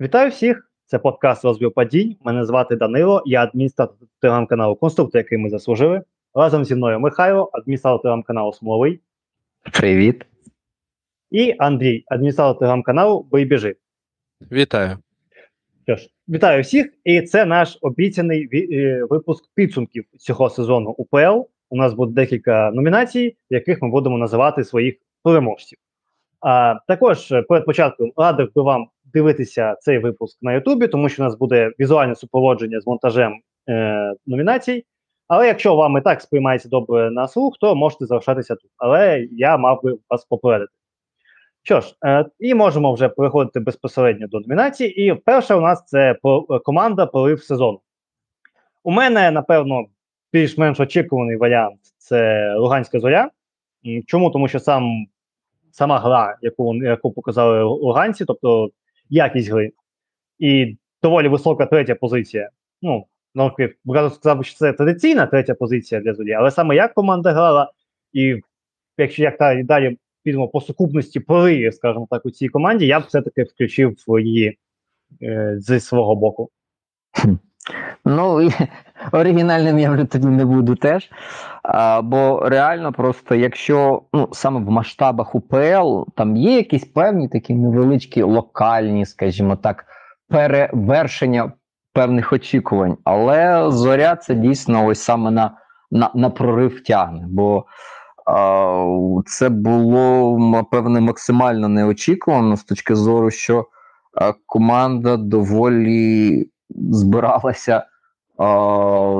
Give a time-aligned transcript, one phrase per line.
[0.00, 0.70] Вітаю всіх!
[0.86, 2.16] Це подкаст розбір падінь.
[2.24, 6.02] Мене звати Данило, я адміністратор телеграм-каналу Конструктор, який ми заслужили.
[6.34, 9.00] Разом зі мною Михайло, адміністратор телеграм-каналу Смоловий.
[9.72, 10.26] Привіт.
[11.30, 13.76] І Андрій, адміністратор телеграм-каналу Бойбіжи.
[14.52, 14.98] Вітаю.
[15.84, 16.92] Що ж, вітаю всіх!
[17.04, 21.40] І це наш обіцяний е, випуск підсумків цього сезону УПЛ.
[21.70, 25.78] У нас буде декілька номінацій, в яких ми будемо називати своїх переможців.
[26.40, 31.22] А також е, перед початком радив би вам дивитися цей випуск на Ютубі, тому що
[31.22, 34.84] у нас буде візуальне супроводження з монтажем е, номінацій.
[35.28, 38.70] Але якщо вам і так сприймається добре на слух, то можете залишатися тут.
[38.76, 40.72] Але я мав би вас попередити.
[41.62, 44.84] Що ж, е, і можемо вже переходити безпосередньо до номінацій.
[44.84, 47.80] І перша у нас це е, команда порив сезону.
[48.82, 49.84] У мене, напевно,
[50.32, 53.30] більш-менш очікуваний варіант це Луганська зоря.
[54.06, 54.30] Чому?
[54.30, 55.06] Тому що сам
[55.72, 58.70] сама гра, яку яку показали луганці, тобто
[59.10, 59.72] якість гри,
[60.38, 62.50] і доволі висока третя позиція.
[62.82, 63.06] Ну,
[63.84, 67.72] Багато сказав, що це традиційна третя позиція для Зорі, але саме як команда грала,
[68.12, 68.40] і
[68.98, 73.02] якщо як та, далі підемо по сукупності поривів, скажімо так, у цій команді, я б
[73.02, 74.58] все-таки включив її
[75.22, 76.50] е, зі свого боку.
[78.04, 78.50] Ну,
[79.12, 81.10] оригінальним я вже тоді не буду теж.
[81.62, 87.54] А, Бо реально, просто якщо ну, саме в масштабах УПЛ там є якісь певні такі
[87.54, 89.84] невеличкі локальні, скажімо так,
[90.28, 91.52] перевершення
[91.92, 92.96] певних очікувань.
[93.04, 95.56] Але зоря це дійсно ось саме на
[95.90, 97.26] на, на прорив тягне.
[97.28, 97.64] Бо
[98.26, 98.86] а,
[99.26, 103.66] це було, напевне, максимально неочікувано з точки зору, що
[104.20, 106.46] а, команда доволі
[106.90, 107.84] збиралася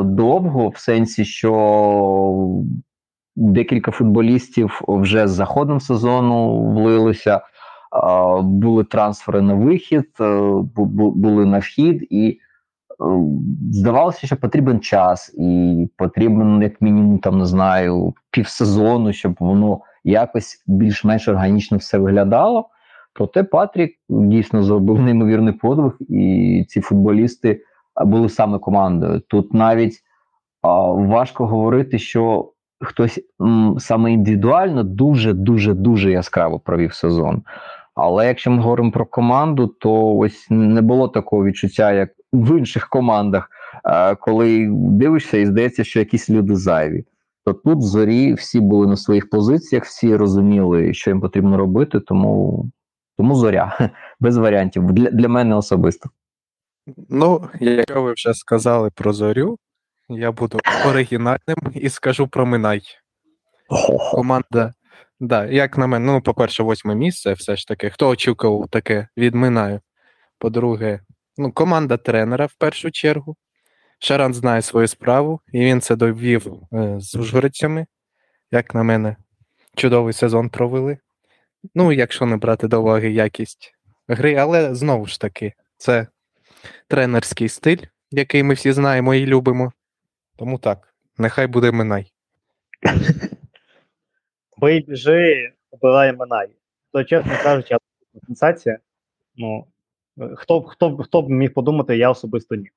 [0.05, 2.63] довго, в сенсі, що
[3.37, 7.41] декілька футболістів вже з заходом сезону влилися,
[8.43, 10.41] були трансфери на вихід, е,
[10.97, 12.39] були на вхід, і е,
[13.73, 20.65] здавалося, що потрібен час, і потрібен, як мінімум, там не знаю, півсезону, щоб воно якось
[20.67, 22.69] більш-менш органічно все виглядало.
[23.21, 27.63] Проте Патрік дійсно зробив неймовірний подвиг, і ці футболісти
[28.05, 29.23] були саме командою.
[29.29, 30.01] Тут навіть
[30.63, 37.43] а, важко говорити, що хтось м, саме індивідуально дуже дуже дуже яскраво провів сезон.
[37.95, 42.89] Але якщо ми говоримо про команду, то ось не було такого відчуття, як в інших
[42.89, 43.51] командах,
[44.21, 47.05] коли дивишся і здається, що якісь люди зайві.
[47.45, 52.01] То тут в зорі всі були на своїх позиціях, всі розуміли, що їм потрібно робити,
[52.01, 52.65] тому
[53.21, 56.11] тому зоря без варіантів для, для мене особисто.
[57.09, 59.59] Ну, якщо ви вже сказали про зорю,
[60.09, 62.83] я буду оригінальним і скажу про Минай.
[64.13, 64.73] Команда,
[65.21, 67.91] да, як на мене, ну, по-перше, восьме місце, все ж таки.
[67.91, 69.81] Хто очікував таке від Минаю?
[70.39, 71.01] По-друге,
[71.37, 73.37] ну, команда тренера в першу чергу.
[73.99, 77.87] Шаран знає свою справу, і він це довів е, з ужгородцями.
[78.51, 79.17] Як на мене,
[79.77, 80.99] чудовий сезон провели.
[81.75, 83.75] Ну, якщо не брати до уваги якість
[84.09, 86.07] гри, але знову ж таки, це
[86.89, 89.73] тренерський стиль, який ми всі знаємо і любимо.
[90.37, 92.13] Тому так, нехай буде Минай.
[94.59, 96.49] Бий біжи, обирає Минай.
[96.93, 97.77] То, чесно кажучи,
[98.27, 98.79] сенсація.
[99.37, 99.67] Ну,
[100.37, 102.71] хто хто, хто б міг подумати, я особисто ні.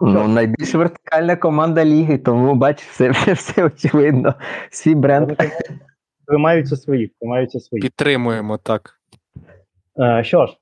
[0.00, 4.34] Ну, найбільш вертикальна команда ліги, тому бач, все все, все очевидно.
[4.70, 5.42] Свій бренд.
[6.28, 7.82] Тримаються свої, тримаються свої.
[7.82, 9.00] Підтримуємо так.
[10.00, 10.56] Е, Що ж,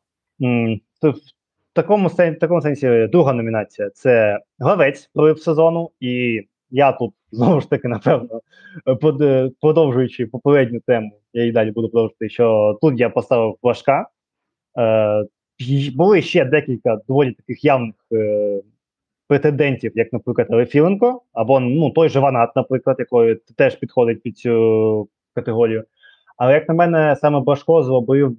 [1.72, 7.70] такому в такому сенсі друга номінація це гравець прорив сезону, і я тут знову ж
[7.70, 8.40] таки, напевно,
[9.60, 14.08] продовжуючи попередню тему, я і далі буду продовжувати, що тут я поставив важка.
[14.78, 15.24] Е,
[15.94, 18.60] Були ще декілька доволі таких явних е,
[19.28, 25.08] претендентів, як, наприклад, Рефіленко, або ну, той же Ванат, наприклад, який теж підходить під цю
[25.36, 25.84] категорію.
[26.36, 28.36] Але, як на мене, саме Башко зробив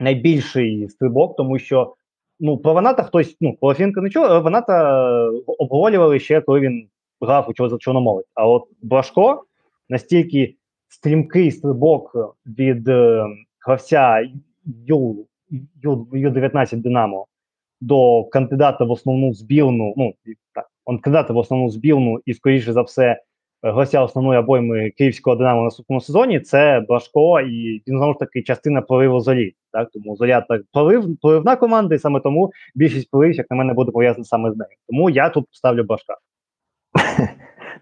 [0.00, 1.94] найбільший стрибок, тому що
[2.40, 5.10] ну, про Ваната хтось, ну, про Фінка не чув, але Ваната
[5.58, 6.88] обговорювали ще, коли він
[7.20, 8.26] грав у за Чорномовець.
[8.34, 9.44] А от Брашко
[9.88, 10.54] настільки
[10.88, 13.24] стрімкий стрибок від е,
[13.66, 14.20] гравця
[14.86, 15.26] Ю,
[15.82, 17.26] Ю, Ю-19 Динамо
[17.80, 20.14] до кандидата в основну збірну, ну,
[20.54, 23.22] так, кандидата в основну збірну і, скоріше за все,
[23.62, 28.82] гостя основної обойми київського динамо наступному сезоні це Брашко, і він знову ж таки частина
[28.82, 29.54] прориву зорі.
[29.72, 33.74] Так тому зоря так прорив, проривна команда, і саме тому більшість проривів, як на мене,
[33.74, 34.70] буде пов'язана саме з нею.
[34.88, 36.16] Тому я тут ставлю Брашка.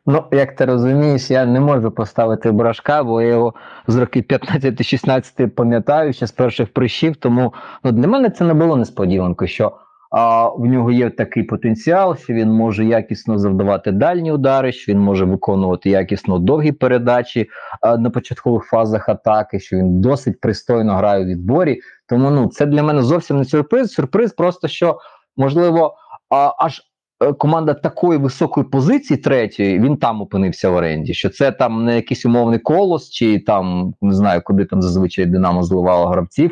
[0.08, 3.54] Ну, як ти розумієш, я не можу поставити брашка, бо я його
[3.86, 7.16] з років 15-16 пам'ятаю ще з перших прищів.
[7.16, 9.72] Тому ну, для мене це не було несподіванкою, що
[10.10, 15.00] а, в нього є такий потенціал, що він може якісно завдавати дальні удари, що він
[15.00, 17.48] може виконувати якісно довгі передачі
[17.80, 21.80] а, на початкових фазах атаки, що він досить пристойно грає у відборі.
[22.08, 23.92] Тому ну, це для мене зовсім не сюрприз.
[23.92, 24.98] Сюрприз просто що
[25.36, 25.94] можливо
[26.30, 26.82] а, аж
[27.22, 31.14] е, команда такої високої позиції третьої, він там опинився в оренді.
[31.14, 35.62] Що це там не якийсь умовний колос, чи там не знаю, куди там зазвичай Динамо
[35.62, 36.50] зливало гравців,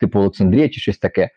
[0.00, 1.30] типу Олександрія, чи щось таке.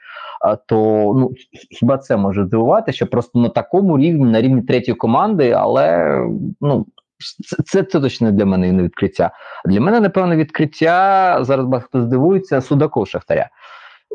[0.68, 0.76] То
[1.18, 1.32] ну
[1.80, 6.18] хіба це може здивувати, що просто на такому рівні, на рівні третьої команди, але
[6.62, 6.86] ну.
[7.48, 9.32] Це, це, це точно для мене не відкриття.
[9.66, 13.50] Для мене, напевно, відкриття зараз багато здивується Судаков Шахтаря.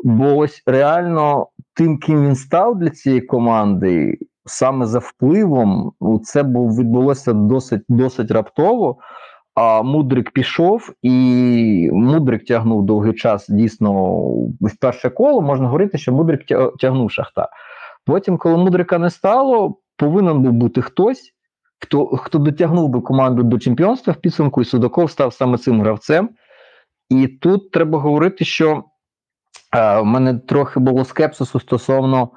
[0.03, 5.91] Бо ось реально тим, ким він став для цієї команди, саме за впливом,
[6.23, 8.97] це був відбулося досить досить раптово.
[9.55, 13.93] А Мудрик пішов, і Мудрик тягнув довгий час дійсно
[14.61, 15.41] в перше коло.
[15.41, 16.41] Можна говорити, що Мудрик
[16.79, 17.47] тягнув Шахтар.
[18.05, 21.31] Потім, коли Мудрика не стало, повинен був бути хтось,
[21.79, 26.29] хто хто дотягнув би команду до чемпіонства в підсумку, і Судаков став саме цим гравцем.
[27.09, 28.83] І тут треба говорити, що
[29.75, 32.29] е, в мене трохи було скепсису стосовно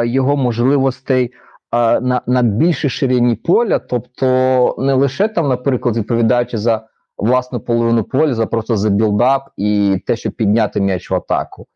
[0.00, 1.32] е, його можливостей
[1.72, 8.34] на на більшій ширині поля, тобто не лише там, наприклад, відповідаючи за власну половину поля,
[8.34, 11.66] за просто за build-up і те, щоб підняти м'яч в атаку.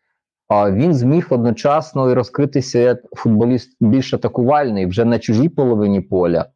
[0.48, 6.46] А він зміг одночасно і розкритися як футболіст більш атакувальний вже на чужій половині поля.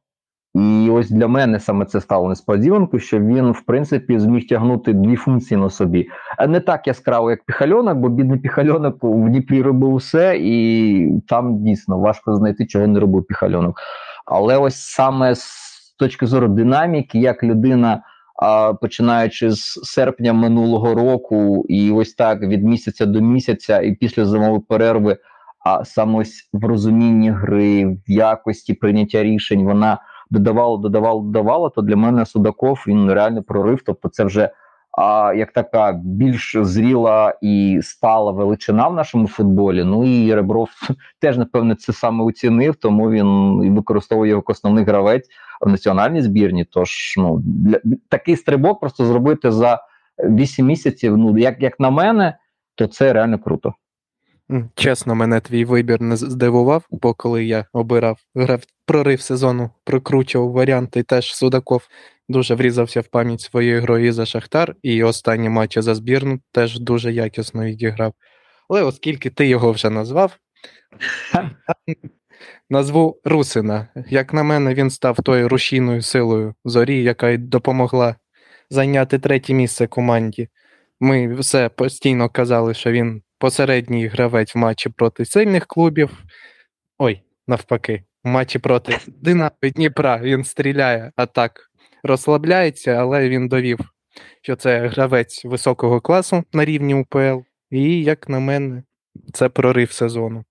[0.54, 5.16] І ось для мене саме це стало несподіванкою, що він, в принципі, зміг тягнути дві
[5.16, 6.08] функції на собі.
[6.48, 11.98] Не так яскраво, як Піхальонок, бо бідний Піхальонок в Дніпрі робив все, і там дійсно
[11.98, 13.80] важко знайти, чого не робив Піхальонок.
[14.26, 18.02] Але ось саме з точки зору динаміки, як людина,
[18.80, 24.60] починаючи з серпня минулого року, і ось так від місяця до місяця, і після зимової
[24.68, 25.16] перерви,
[25.64, 29.98] а саме ось в розумінні гри, в якості прийняття рішень, вона
[30.30, 33.82] додавало, додавало, додавало, то для мене Судаков він реально прорив.
[33.86, 34.50] Тобто, це вже
[34.98, 39.84] а, як така більш зріла і стала величина в нашому футболі.
[39.84, 40.68] Ну і Ребров
[41.20, 45.28] теж напевне це саме оцінив, тому він використовує його як основний гравець
[45.60, 46.64] в національній збірні.
[46.64, 49.80] Тож ну для такий стрибок просто зробити за
[50.18, 51.16] 8 місяців.
[51.16, 52.38] Ну як, як на мене,
[52.74, 53.74] то це реально круто.
[54.74, 61.02] Чесно, мене твій вибір не здивував, бо коли я обирав грав прорив сезону, прокручував варіанти,
[61.02, 61.88] теж Судаков
[62.28, 67.12] дуже врізався в пам'ять своєї грою за Шахтар, і останні матчі за збірну теж дуже
[67.12, 68.12] якісно відіграв.
[68.68, 70.38] Але оскільки ти його вже назвав,
[72.70, 73.88] назву Русина.
[74.08, 78.16] Як на мене, він став тою рушійною силою зорі, яка й допомогла
[78.70, 80.48] зайняти третє місце команді.
[81.00, 86.24] Ми все постійно казали, що він посередній гравець в матчі проти сильних клубів.
[86.98, 91.70] Ой, навпаки, в матчі проти Динамо Дніпра він стріляє, а так
[92.02, 93.78] розслабляється, але він довів,
[94.42, 97.40] що це гравець високого класу на рівні УПЛ.
[97.70, 98.82] І, як на мене,
[99.32, 100.44] це прорив сезону.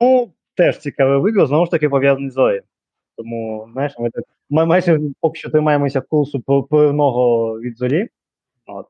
[0.00, 2.62] Ну, теж цікавий вибір, знову ж таки пов'язаний з Зої.
[3.16, 6.40] Тому, знаєш, ми так ми майже поки що тримаємося курсу
[6.70, 8.08] поривного від зорі.
[8.66, 8.86] От.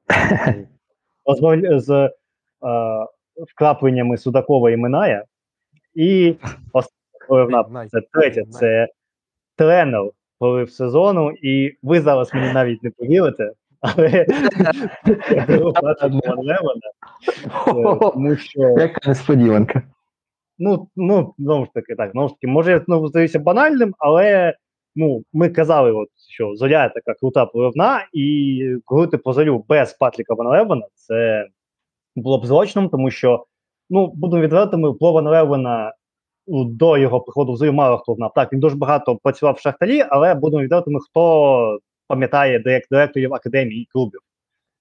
[1.41, 2.11] з, з
[2.67, 5.25] е, вкрапленнями Судакова і Миная.
[5.95, 6.35] І
[6.73, 8.89] остання це третє, це
[9.57, 14.27] тренер полив сезону, і ви зараз мені навіть не повірите, але
[18.13, 18.61] тому що.
[18.79, 19.83] Яка несподіванка.
[20.59, 24.55] Ну, ну, знову ж таки, так, знову ж таки, може, я знову здаюся банальним, але
[24.97, 30.35] ну, ми казали, от, що зоря така крута поливна, і говорити про зорю без Патріка
[30.35, 31.47] Ван це
[32.17, 33.45] було б злочином, тому що,
[33.91, 35.93] ну, будемо відвертими, Плова Левина
[36.47, 38.33] ну, до його приходу в Зою мало хто знав.
[38.35, 41.79] Так, він дуже багато працював в Шахтарі, але будемо відвертими, хто
[42.09, 44.21] пам'ятає директ, директорів академії і клубів.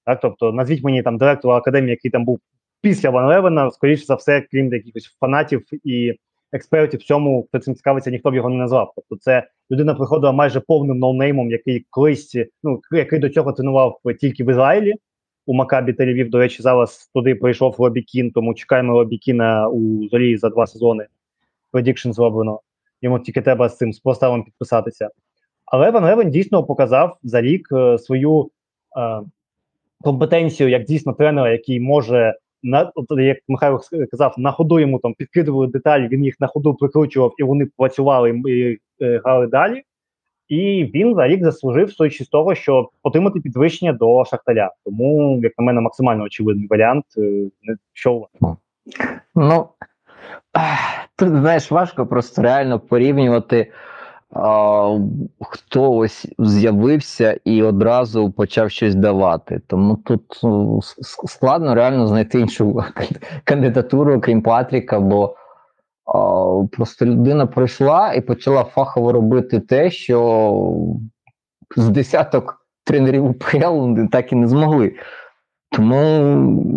[0.05, 2.39] Так, тобто, назвіть мені там директора академії, який там був
[2.81, 6.13] після Ван Левена, скоріше за все, крім якихось фанатів і
[6.51, 8.93] експертів в цьому, хто цим цікавиться, ніхто б його не назвав.
[8.95, 14.43] Тобто, це людина приходила майже повним ноунеймом, який колись, ну який до цього тренував тільки
[14.43, 14.93] в Ізраїлі
[15.45, 20.49] у Макабі Тель-Авів, До речі, зараз туди прийшов Лобікін, тому чекаємо Лобікіна у Зорі за
[20.49, 21.05] два сезони.
[21.71, 22.59] Prediction зроблено.
[23.01, 25.09] Йому тільки треба з цим, з Поставом підписатися.
[25.65, 28.51] Але Ван Левен дійсно показав за рік е, свою
[28.99, 29.21] е,
[30.01, 33.81] компетенцію як дійсно тренера, який може на як Михайло
[34.11, 38.29] казав, на ходу йому там підкидували деталі, він їх на ходу прикручував і вони працювали
[38.29, 39.83] і, і, і грали далі.
[40.47, 44.71] І він за рік заслужив, статися з того, щоб отримати підвищення до Шахтаря.
[44.85, 47.05] Тому, як на мене, максимально очевидний варіант.
[47.17, 47.49] е,
[47.93, 48.57] Що у вас?
[49.35, 49.67] Ну
[51.15, 53.71] тут знаєш, важко просто реально порівнювати,
[54.31, 54.97] а,
[55.41, 59.61] хто ось з'явився і одразу почав щось давати.
[59.67, 60.79] Тому тут ну,
[61.25, 62.83] складно реально знайти іншу
[63.43, 65.35] кандидатуру, крім Патріка, бо
[66.71, 70.75] просто людина прийшла і почала фахово робити те, що
[71.75, 74.95] з десяток тренерів УПЛ так і не змогли.
[75.71, 76.19] Тому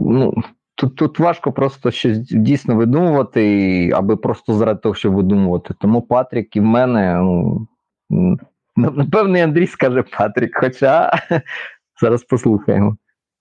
[0.07, 0.35] ну,
[0.75, 5.75] тут, тут важко просто щось дійсно видумувати, аби просто заради того, щоб видумувати.
[5.81, 7.67] Тому Патрік і в мене, ну,
[8.13, 8.39] м,
[8.77, 11.13] напевне, Андрій скаже Патрік, хоча
[12.01, 12.97] зараз послухаємо.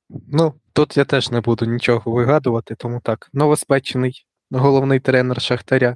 [0.10, 3.30] Ну, тут я теж не буду нічого вигадувати, тому так.
[3.34, 5.96] Новоспечений головний тренер Шахтаря.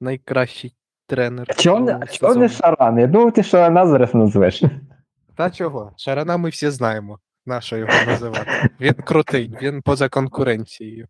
[0.00, 0.74] Найкращий
[1.06, 1.56] тренер.
[1.56, 2.48] Чого не, чого не.
[2.48, 2.98] Шаран?
[2.98, 4.62] Я думав, ти Шарана зараз назвеш.
[5.36, 5.92] Та чого?
[5.96, 7.18] Шарана ми всі знаємо.
[7.46, 8.50] Нащо його називати?
[8.80, 11.06] Він крутий, він поза конкуренцією.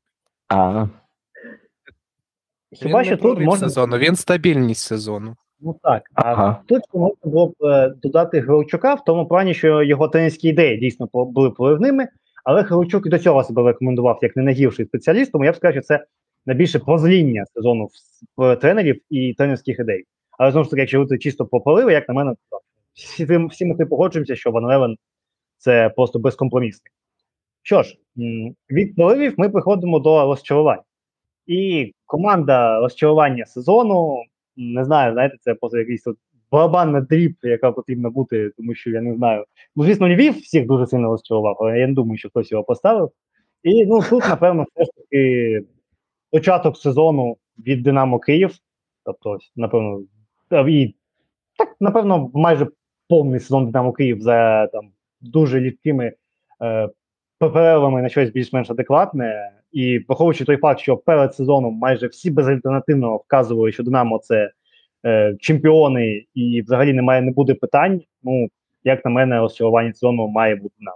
[0.49, 0.87] А,
[2.73, 5.37] Хіба він що не тут можна сезону, він стабільність сезону.
[5.61, 6.63] ну так, а ага.
[6.67, 11.09] тут можна було б е, додати Грилчука в тому плані, що його тренерські ідеї дійсно
[11.13, 12.09] були проривними,
[12.45, 15.73] але Грилчук і до цього себе рекомендував як не найгірший спеціаліст, тому я б сказав,
[15.73, 16.05] що це
[16.47, 17.91] найбільше прозріння сезону в,
[18.37, 20.05] в тренерів і тренерських ідей.
[20.39, 22.61] Але знову ж таки, якщо говорити чисто по поливи, як на мене, то
[22.95, 24.97] всі, всі ми погоджуємося, що Ван Левен
[25.59, 26.93] це просто безкомпромісний.
[27.63, 27.99] Що ж,
[28.71, 30.81] від поливів ми приходимо до розчарувань.
[31.47, 34.23] І команда розчарування сезону,
[34.57, 36.19] не знаю, знаєте, це просто якийсь тут
[36.51, 39.45] барабанна дріб, яка потрібна бути, тому що я не знаю.
[39.77, 43.11] Ну, звісно, Львів всіх дуже сильно розчарував, але я не думаю, що хтось його поставив.
[43.63, 45.63] І ну тут, напевно, все ж таки
[46.33, 48.51] початок сезону від Динамо Київ.
[49.05, 50.03] Тобто, напевно,
[50.69, 50.95] і
[51.59, 52.67] так, напевно, майже
[53.09, 54.89] повний сезон Динамо Київ за там
[55.21, 56.13] дуже рідкими
[56.63, 56.89] е,
[57.39, 59.53] перервами на щось більш-менш адекватне.
[59.73, 64.51] І враховуючи той факт, що перед сезоном майже всі безальтернативно вказували, що Динамо це
[65.07, 68.01] е, чемпіони, і взагалі немає, не буде питань.
[68.23, 68.49] Ну,
[68.85, 70.95] як на мене, розчарування сезону має бути нам.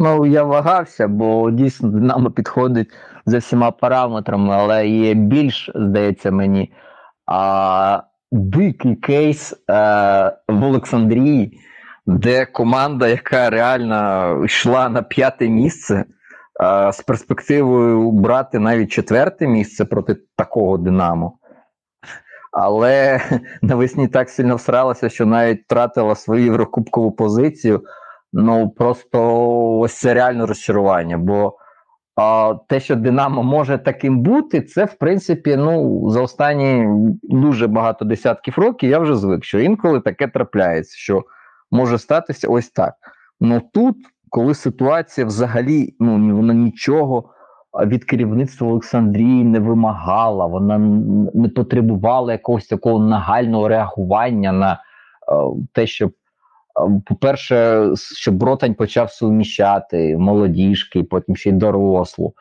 [0.00, 2.88] Ну, я вагався, бо дійсно Динамо підходить
[3.26, 6.72] за всіма параметрами, але є більш, здається мені,
[7.26, 8.02] а,
[8.32, 9.56] дикий кейс е,
[10.48, 11.60] в Олександрії,
[12.06, 16.04] де команда, яка реально йшла на п'яте місце,
[16.62, 21.32] е, з перспективою брати навіть четверте місце проти такого Динамо.
[22.52, 23.20] Але
[23.62, 27.82] навесні так сильно всралася, що навіть втратила свою єврокубкову позицію.
[28.32, 31.18] Ну просто ось це реально розчарування.
[31.18, 31.56] Бо
[32.16, 36.88] а, те, що Динамо може таким бути, це в принципі ну за останні
[37.22, 41.24] дуже багато десятків років я вже звик, що інколи таке трапляється, що
[41.70, 42.94] може статися ось так.
[43.40, 43.96] Ну тут,
[44.28, 47.30] коли ситуація взагалі ну вона нічого
[47.86, 50.78] від керівництва Олександрії не вимагала, вона
[51.34, 54.76] не потребувала якогось такого нагального реагування на е,
[55.72, 56.12] те, щоб
[57.06, 62.34] По-перше, щоб Бротань почав суміщати молодіжки, потім ще й дорослу.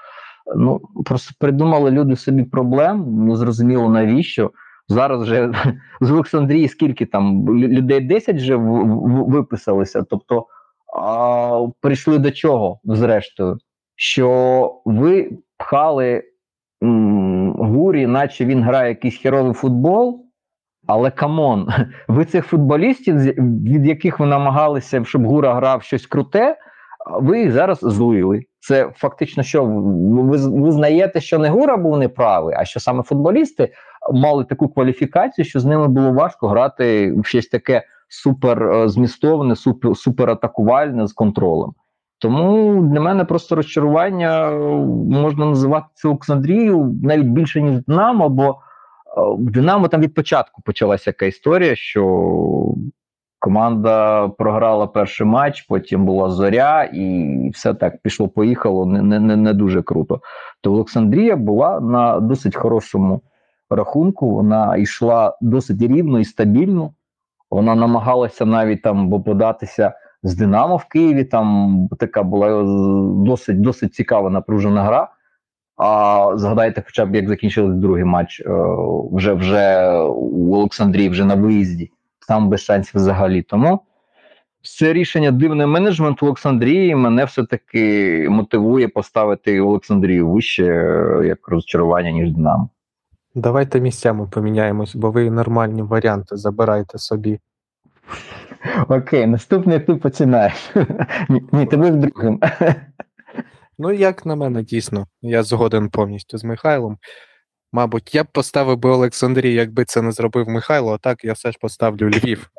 [0.56, 4.51] Ну, просто придумали люди собі проблем, ну зрозуміло навіщо.
[4.88, 5.51] Зараз вже
[6.01, 10.03] з Олександрії скільки там людей 10 вже виписалися.
[10.10, 10.46] Тобто
[11.00, 13.58] а, прийшли до чого, зрештою,
[13.96, 16.24] що ви пхали
[16.84, 20.27] м, гурі, наче він грає якийсь херовий футбол.
[20.88, 21.68] Але come on,
[22.08, 23.15] ви цих футболістів,
[23.63, 26.58] від яких ви намагалися, щоб Гура грав щось круте,
[27.22, 28.44] ви їх зараз злили.
[28.60, 33.70] Це фактично, що ви ви визнаєте, що не Гура був неправий, а що саме футболісти
[34.13, 39.56] мали таку кваліфікацію, що з ними було важко грати в щось таке супер е, змістовне,
[39.56, 41.72] супер, супер атакувальне з контролем.
[42.20, 44.58] Тому для мене просто розчарування е,
[45.10, 48.56] можна називати цю Олександрію навіть більше, ніж Динамо, бо е,
[49.18, 52.74] в Динамо там від початку почалася яка історія, що
[53.40, 59.82] команда програла перший матч, потім була зоря, і все так пішло-поїхало не, не, не, дуже
[59.82, 60.22] круто.
[60.62, 63.22] То Олександрія була на досить хорошому
[63.70, 66.94] рахунку, вона йшла досить рівно і стабільно.
[67.52, 69.94] Вона намагалася навіть там податися
[70.24, 71.24] з Динамо в Києві.
[71.24, 72.64] Там така була е,
[73.26, 75.10] досить досить цікава напружена гра.
[75.78, 78.46] А згадайте, хоча б як закінчили другий матч е,
[79.12, 81.92] вже вже у Олександрії, вже на виїзді,
[82.28, 83.42] там без шансів взагалі.
[83.42, 83.80] Тому
[84.62, 92.32] це рішення дивне менеджмент Олександрії мене все-таки мотивує поставити Олександрію вище е, як розчарування, ніж
[92.32, 92.70] Динамо.
[93.36, 97.40] Давайте місцями поміняємось, бо ви нормальні варіанти забирайте собі.
[98.90, 100.72] Окей, наступний ти починаєш.
[101.30, 102.40] Ні, ні, ти був другим.
[103.80, 106.98] Ну, як на мене, дійсно, я згоден повністю з Михайлом.
[107.72, 111.52] Мабуть, я б поставив би Олександрію, якби це не зробив Михайло, а так я все
[111.52, 112.50] ж поставлю Львів.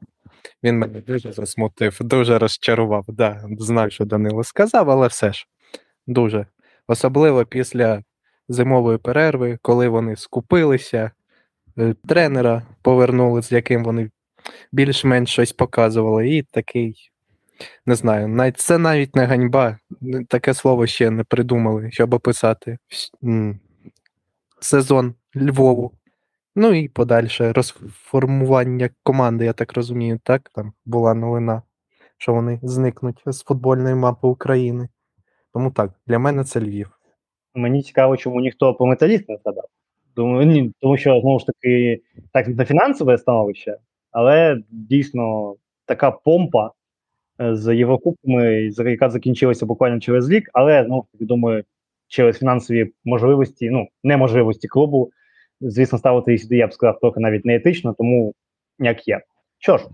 [0.62, 3.04] Він мене дуже засмутив, дуже розчарував.
[3.08, 5.46] Да, знаю, що Данило сказав, але все ж
[6.06, 6.46] дуже.
[6.86, 8.02] Особливо після
[8.48, 11.10] зимової перерви, коли вони скупилися,
[11.78, 14.10] е, тренера повернули, з яким вони
[14.72, 17.10] більш-менш щось показували, і такий.
[17.86, 19.78] Не знаю, це навіть не ганьба.
[20.28, 22.78] Таке слово ще не придумали, щоб описати
[24.60, 25.92] сезон Львову.
[26.56, 30.50] Ну і подальше розформування команди, я так розумію, так?
[30.54, 31.62] Там була новина,
[32.18, 34.88] що вони зникнуть з футбольної мапи України.
[35.52, 36.98] Тому так, для мене це Львів.
[37.54, 39.64] Мені цікаво, чому ніхто про металіст не згадав.
[40.16, 43.76] Думаю, ні, тому що знову ж таки так на фінансове становище,
[44.10, 46.70] але дійсно така помпа
[47.38, 51.64] з Єврокубками, яка закінчилася буквально через рік, але ж думаю,
[52.08, 55.10] через фінансові можливості, ну неможливості клубу,
[55.60, 58.34] звісно, ставити її сюди, я б сказав, трохи навіть неетично, тому
[58.78, 59.20] як є.
[59.58, 59.84] Що ж,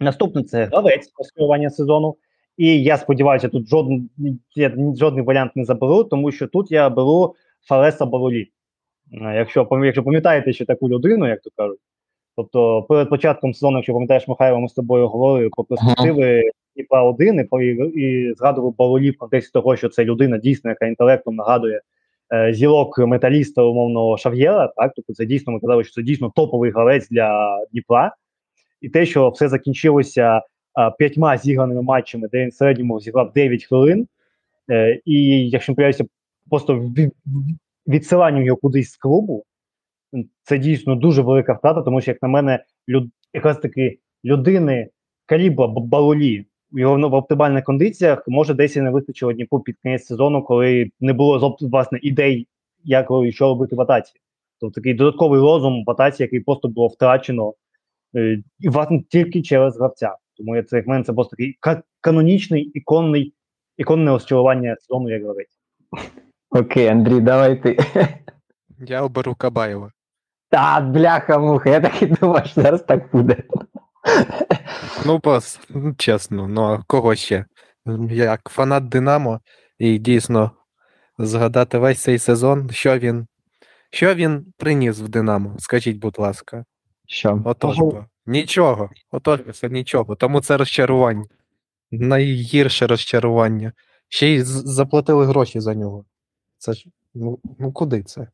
[0.00, 2.16] наступний це гравець розкривання сезону.
[2.56, 4.10] І я сподіваюся, тут жоден,
[4.54, 7.34] я жодний варіант не заберу, тому що тут я беру
[7.68, 8.50] Фалеса Балолі.
[9.12, 11.78] Е, Якщо, якщо пам'ятаєте ще таку людину, як то кажуть.
[12.36, 17.48] Тобто перед початком сезону, якщо пам'ятаєш, Михайло, ми з тобою говорили про перспективи Дніпра 1
[17.60, 17.66] і,
[18.00, 21.80] і згадував Балолі в контексті того, що це людина дійсно, яка інтелектом нагадує
[22.34, 24.72] е, зілок металіста умовного Шав'єра.
[24.76, 28.14] Так, тобто це дійсно ми казали, що це дійсно топовий гравець для Дніпра.
[28.80, 30.42] І те, що все закінчилося
[30.74, 34.08] а, п'ятьма зіграними матчами, де він в середньому зіграв 9 хвилин.
[34.70, 36.04] Е, і якщо не помиляюся,
[36.50, 37.12] просто від,
[37.88, 39.44] відсиланням його кудись з клубу,
[40.42, 44.88] це дійсно дуже велика втрата, тому що, як на мене, люд, якраз таки людини
[45.26, 49.76] калібра Б- Балолі в його в оптимальних кондиціях може десь і не вистачило Дніпру під
[49.82, 52.48] кінець сезону, коли не було власне ідей,
[52.84, 54.12] як і що робити в атаці.
[54.60, 57.54] Тобто такий додатковий розум в атаці, який просто було втрачено
[58.16, 60.16] е, і власне тільки через гравця.
[60.36, 61.58] Тому я це як мене це просто такий
[62.00, 63.32] канонічний іконний
[63.76, 65.58] іконне розчарування сезону як гравець.
[66.50, 67.78] Окей, Андрій, давай ти.
[68.78, 69.92] Я оберу Кабаєва.
[70.50, 73.36] Та, бляха муха, я так і думав, що зараз так буде.
[75.04, 75.20] Ну,
[75.68, 77.44] ну, чесно, ну а кого ще?
[78.10, 79.40] Як фанат Динамо,
[79.78, 80.50] і дійсно
[81.18, 83.26] згадати весь цей сезон, що він,
[83.90, 86.64] що він приніс в Динамо, скажіть, будь ласка.
[87.06, 87.42] Що?
[87.44, 88.04] Отож бо.
[88.26, 88.90] Нічого.
[89.10, 90.14] Отож це нічого.
[90.14, 91.24] Тому це розчарування.
[91.90, 93.72] Найгірше розчарування.
[94.08, 96.04] Ще й заплатили гроші за нього.
[96.58, 96.86] Це ж.
[97.14, 98.28] Ну, ну куди це?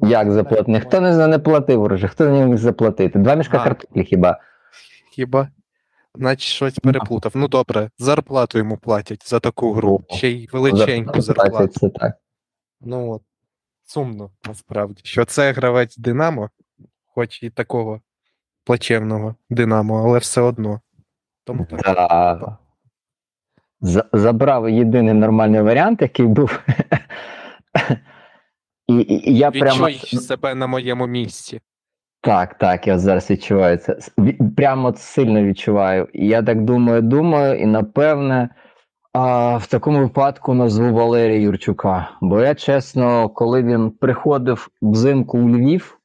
[0.00, 0.72] Як заплатити?
[0.72, 3.18] Ніхто не, не платив уже, хто за нього міг заплатити?
[3.18, 4.40] Два мішка картоплі хіба?
[5.12, 5.48] Хіба?
[6.16, 7.32] Наче щось переплутав.
[7.34, 10.04] Ну добре, зарплату йому платять за таку гру.
[10.10, 11.68] Ще й величеньку зарплату.
[11.68, 12.16] Це так.
[12.80, 13.22] Ну от.
[13.84, 15.00] Сумно, насправді.
[15.04, 16.50] Що це гравець Динамо,
[17.06, 18.00] хоч і такого
[18.64, 20.80] плачевного Динамо, але все одно.
[21.44, 21.80] Тому так.
[21.80, 22.58] Да.
[24.12, 26.60] Забрав єдиний нормальний варіант, який був.
[28.88, 31.60] І, і, і я прямо себе на моєму місці.
[32.20, 33.98] Так, так, я зараз відчуваю це.
[34.56, 36.08] Прямо сильно відчуваю.
[36.14, 38.48] Я так думаю, думаю, і напевне
[39.12, 42.10] а, в такому випадку назву Валерія Юрчука.
[42.20, 45.98] Бо я чесно, коли він приходив взимку у Львів,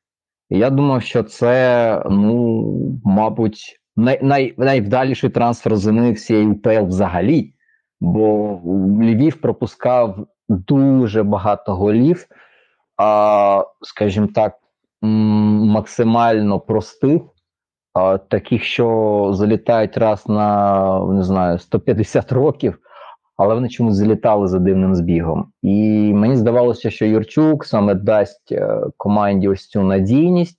[0.50, 7.54] я думав, що це, ну, мабуть, най, най, найвдаліший трансфер зими всієї УПЛ взагалі.
[8.02, 8.60] Бо
[9.02, 12.26] Львів пропускав дуже багато голів,
[12.98, 14.54] а, скажімо так,
[15.02, 17.22] максимально простих,
[18.30, 22.78] таких, що залітають раз на не знаю, 150 років,
[23.38, 25.52] але вони чомусь залітали за дивним збігом.
[25.62, 25.78] І
[26.14, 30.58] мені здавалося, що Юрчук саме дасть е, команді ось цю надійність.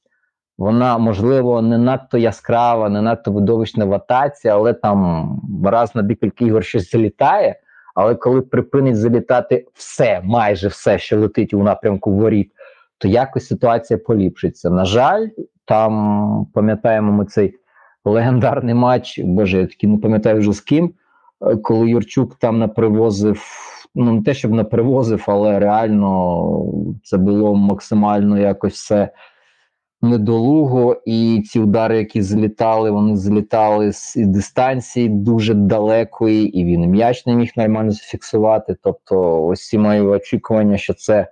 [0.59, 6.45] Вона, можливо, не надто яскрава, не надто видовищна в атаці, але там раз на декілька
[6.45, 7.57] ігор щось залітає.
[7.95, 12.53] Але коли припинить залітати все, майже все, що летить у напрямку воріт,
[13.03, 14.71] то якось ситуація поліпшиться.
[14.71, 15.27] На жаль,
[15.65, 17.55] там пам'ятаємо ми цей
[18.05, 19.19] легендарний матч.
[19.19, 20.95] Боже, я таки не пам'ятаю вже з ким,
[21.47, 23.43] е, коли Юрчук там напривозив.
[23.95, 26.49] Ну, не те, щоб напривозив, але реально
[27.05, 29.11] це було максимально якось все
[30.03, 37.27] недолуго, і ці удари, які злітали, вони злітали з дистанції дуже далекої, і він м'яч
[37.27, 38.77] не міг нормально зафіксувати.
[38.83, 41.29] Тобто, ось ці мої очікування, що це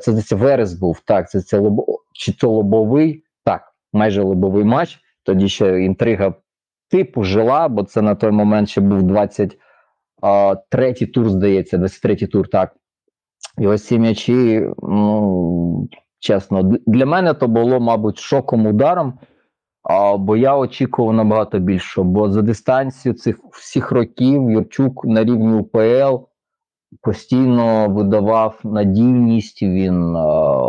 [0.00, 1.00] це, це Верес був.
[1.00, 5.00] Так, це, це лобо, чи то лобовий, так, майже лобовий матч.
[5.22, 6.34] Тоді ще інтрига
[6.90, 9.02] типу жила, бо це на той момент ще був
[10.22, 12.76] 23-й тур, здається, 23-й тур, так.
[13.58, 19.18] І ось ці м'ячі, ну, чесно, для мене то було, мабуть, шоком ударом.
[19.82, 22.02] А, бо я очікував набагато більше.
[22.02, 26.26] Бо за дистанцію цих всіх років Юрчук на рівні УПЛ
[27.02, 29.62] постійно видавав надійність.
[29.62, 30.20] Він е,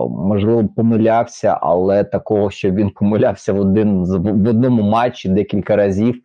[0.10, 6.22] можливо помилявся, але такого, що він помилявся в один в одному матчі декілька разів.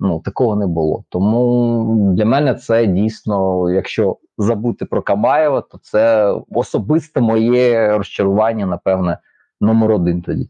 [0.00, 1.04] Ну такого не було.
[1.08, 9.18] Тому для мене це дійсно, якщо забути про Кабаєва, то це особисте моє розчарування, напевне,
[9.60, 10.48] номер один тоді.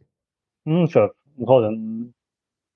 [0.66, 2.12] Ну що, згоден.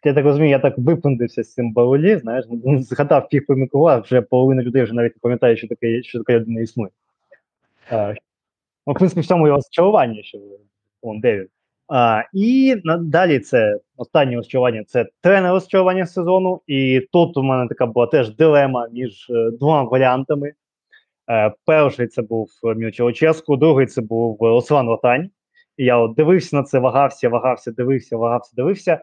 [0.05, 2.45] Я так розумію, я так виплендився з цим Баулі, знаєш,
[2.81, 6.61] згадав пів Микола, вже половина людей вже навіть не пам'ятає, що таке, що таке людина
[6.61, 6.91] існує.
[7.91, 8.15] А,
[8.87, 10.39] ну, в принципі, в цьому його розчарування, що
[11.03, 11.49] он де він.
[11.89, 16.61] А, і далі це останнє розчарування це тренер розчарування сезону.
[16.67, 20.53] І тут у мене така була теж дилема між е, двома варіантами.
[21.31, 25.31] Е, перший це був Мілчо Ческу, другий це був Руслан Ротань.
[25.77, 29.01] І я от дивився на це, вагався, вагався, дивився, вагався, дивився.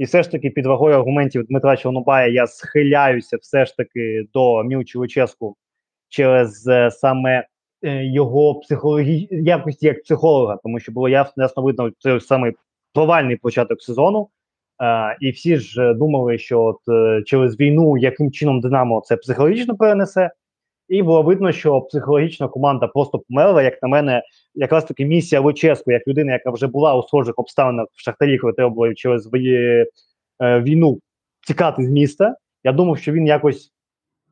[0.00, 4.64] І все ж таки, під вагою аргументів Дмитра Чорнобая я схиляюся все ж таки до
[4.64, 5.56] Мілчі Луческу
[6.08, 7.46] через е, саме
[7.82, 9.28] е, його психологі...
[9.30, 12.52] якості як психолога, тому що було ясно, видно це саме
[12.94, 14.28] провальний початок сезону.
[14.82, 19.16] Е, і всі ж е, думали, що от, е, через війну яким чином Динамо це
[19.16, 20.30] психологічно перенесе.
[20.88, 23.62] І було видно, що психологічно команда просто померла.
[23.62, 24.22] Як на мене,
[24.54, 28.52] якраз таки місія Луческу, як людина, яка вже була у схожих обставинах в Шахтарі, коли
[28.52, 29.86] треба було через е,
[30.40, 31.00] війну
[31.46, 32.36] тікати з міста.
[32.64, 33.72] Я думав, що він якось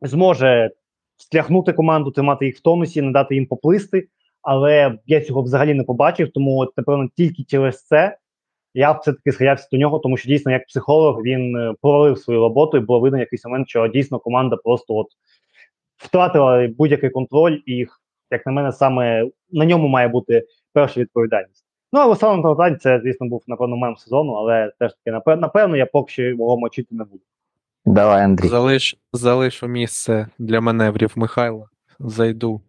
[0.02, 0.70] зможе
[1.16, 4.08] стряхнути команду, тримати їх в тонусі, не дати їм поплисти.
[4.42, 6.32] Але я цього взагалі не побачив.
[6.32, 8.16] Тому, от, напевно, тільки через це
[8.74, 12.40] я все таки схилявся до нього, тому що дійсно, як психолог, він е, провалив свою
[12.40, 15.06] роботу, і було видно якийсь момент, що дійсно команда просто от
[15.96, 17.86] втратила будь-який контроль, і
[18.30, 21.64] як на мене, саме на ньому має бути перша відповідальність.
[21.92, 25.76] Ну, а Руслан Тарутань, це, звісно, був напевно мем сезону, але теж таки, напевно, напевно,
[25.76, 27.22] я поки що його мочити не буду.
[27.84, 28.48] Давай, Андрій.
[28.48, 31.68] Залиш, залишу місце для маневрів Михайла.
[31.98, 32.60] Зайду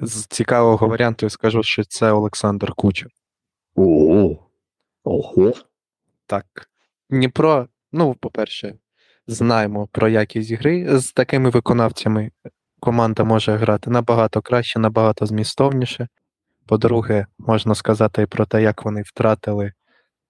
[0.00, 3.10] з цікавого варіанту і скажу, що це Олександр Кучер.
[3.74, 4.38] Ого.
[5.04, 5.52] Ого.
[6.26, 6.46] Так.
[7.10, 8.74] Дніпро, ну, по-перше,
[9.26, 10.98] знаємо про якість гри.
[10.98, 12.30] З такими виконавцями
[12.80, 16.08] команда може грати набагато краще, набагато змістовніше.
[16.66, 19.72] По-друге, можна сказати і про те, як вони втратили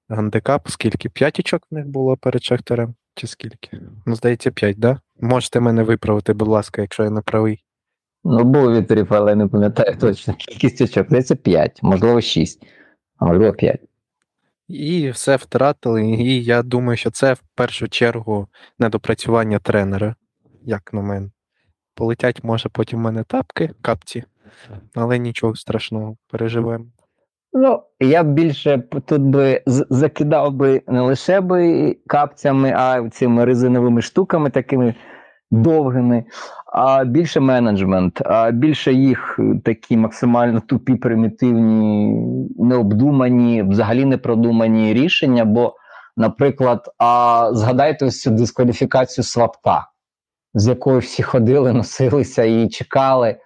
[0.09, 3.81] гандикап, скільки п'ять очок в них було перед Шахтарем, чи скільки?
[4.07, 5.01] Ну, здається, п'ять, да?
[5.21, 7.65] Можете мене виправити, будь ласка, якщо я не правий.
[8.25, 10.35] Ну, був відповідь, але не пам'ятаю точно.
[10.35, 11.07] Кількість очок.
[11.07, 12.67] Здається, 5, можливо, 6,
[13.19, 13.81] а можливо, 5.
[14.69, 16.05] І все втратили.
[16.07, 20.15] І я думаю, що це в першу чергу недопрацювання тренера,
[20.63, 21.31] як на мене.
[22.01, 24.25] Полетять, може, потім в мене тапки, капці,
[24.95, 26.85] але нічого страшного, переживемо.
[27.53, 34.03] Ну, я б більше тут би закидав би не лише би капцями, а цими резиновими
[34.03, 34.95] штуками такими
[35.51, 36.25] довгими,
[36.73, 42.15] а більше менеджмент, а більше їх е, такі максимально тупі, примітивні,
[42.59, 45.45] необдумані, взагалі не продумані рішення.
[45.45, 45.75] Бо,
[46.17, 49.87] наприклад, а згадайте ось цю дискваліфікацію Сватка,
[50.55, 53.37] з якою всі ходили, носилися і чекали.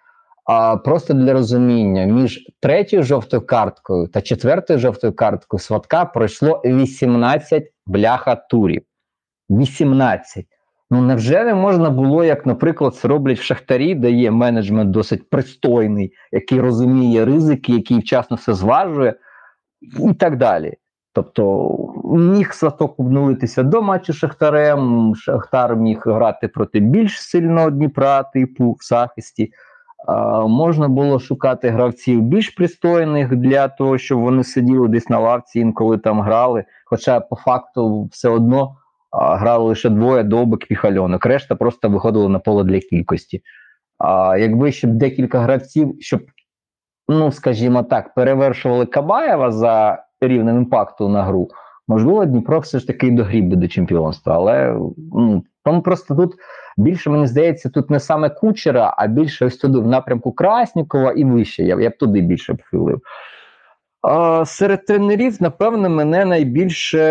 [0.46, 7.72] А просто для розуміння, між третьою жовтою карткою та четвертою жовтою карткою Сватка пройшло 18
[7.86, 8.82] бляха турів.
[9.50, 10.46] 18.
[10.90, 15.30] Ну невже не можна було, як, наприклад, це роблять в Шахтарі, де є менеджмент досить
[15.30, 19.14] пристойний, який розуміє ризики, який вчасно все зважує,
[20.10, 20.74] і так далі.
[21.12, 21.68] Тобто
[22.18, 28.78] міг Сваток обнулитися до матчу Шахтарем, Шахтар міг грати проти більш сильного Дніпра, типу в
[28.88, 29.52] захисті.
[30.06, 35.60] А, можна було шукати гравців більш пристойних для того, щоб вони сиділи десь на лавці,
[35.60, 36.64] інколи там грали.
[36.84, 38.76] Хоча по факту все одно
[39.10, 41.26] а, грали лише двоє довбик і хальонок.
[41.26, 43.42] Решта просто виходили на поле для кількості.
[43.98, 46.20] А якби ще декілька гравців, щоб,
[47.08, 51.48] ну скажімо так, перевершували Кабаєва за рівнем імпакту на гру,
[51.88, 54.34] можливо, Дніпро все ж таки догріб би до чемпіонства.
[54.34, 54.78] Але
[55.12, 56.34] ну, тому просто тут
[56.76, 61.24] більше мені здається, тут не саме кучера, а більше ось туди в напрямку Краснікова і
[61.24, 61.62] вище.
[61.62, 63.00] Я, я б туди більше б хилив.
[64.02, 67.02] А, серед тренерів, напевно, мене найбільше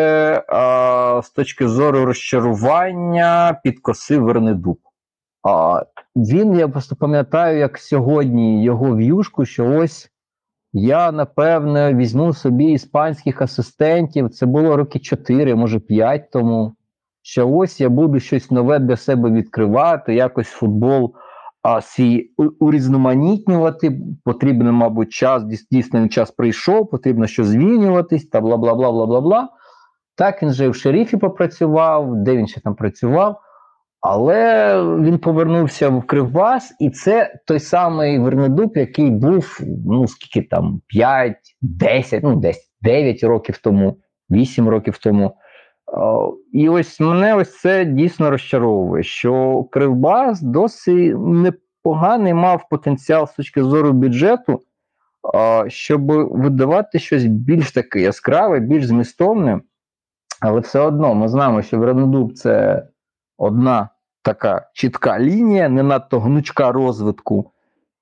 [0.47, 4.79] а, з точки зору розчарування підкосив Вернедуб.
[5.43, 5.83] А,
[6.15, 10.09] він, я просто пам'ятаю, як сьогодні його в'юшку, що ось
[10.73, 14.29] я, напевне, візьму собі іспанських асистентів.
[14.29, 16.75] Це було роки 4, може 5 тому.
[17.25, 21.15] що ось я буду щось нове для себе відкривати, якось футбол
[21.61, 23.99] а, свій урізноманітнювати.
[24.23, 29.21] Потрібно, мабуть, час, дійсно час прийшов, потрібно що змінюватись, та бла бла бла бла бла
[29.21, 29.49] бла.
[30.15, 33.39] Так він же в шерифі попрацював, де він ще там працював.
[34.03, 40.81] Але він повернувся в Кривбас, і це той самий Вернедуб, який був ну скільки там
[40.87, 43.97] 5, 10, ну десь 9 років тому,
[44.29, 45.35] 8 років тому.
[46.53, 53.63] І ось мене ось це дійсно розчаровує, що Кривбас досить непоганий мав потенціал з точки
[53.63, 54.59] зору бюджету,
[55.67, 59.61] щоб видавати щось більш таке яскраве, більш змістовне.
[60.41, 62.83] Але все одно ми знаємо, що Вернедуб це
[63.37, 63.89] одна
[64.23, 67.51] така чітка лінія, не надто гнучка розвитку.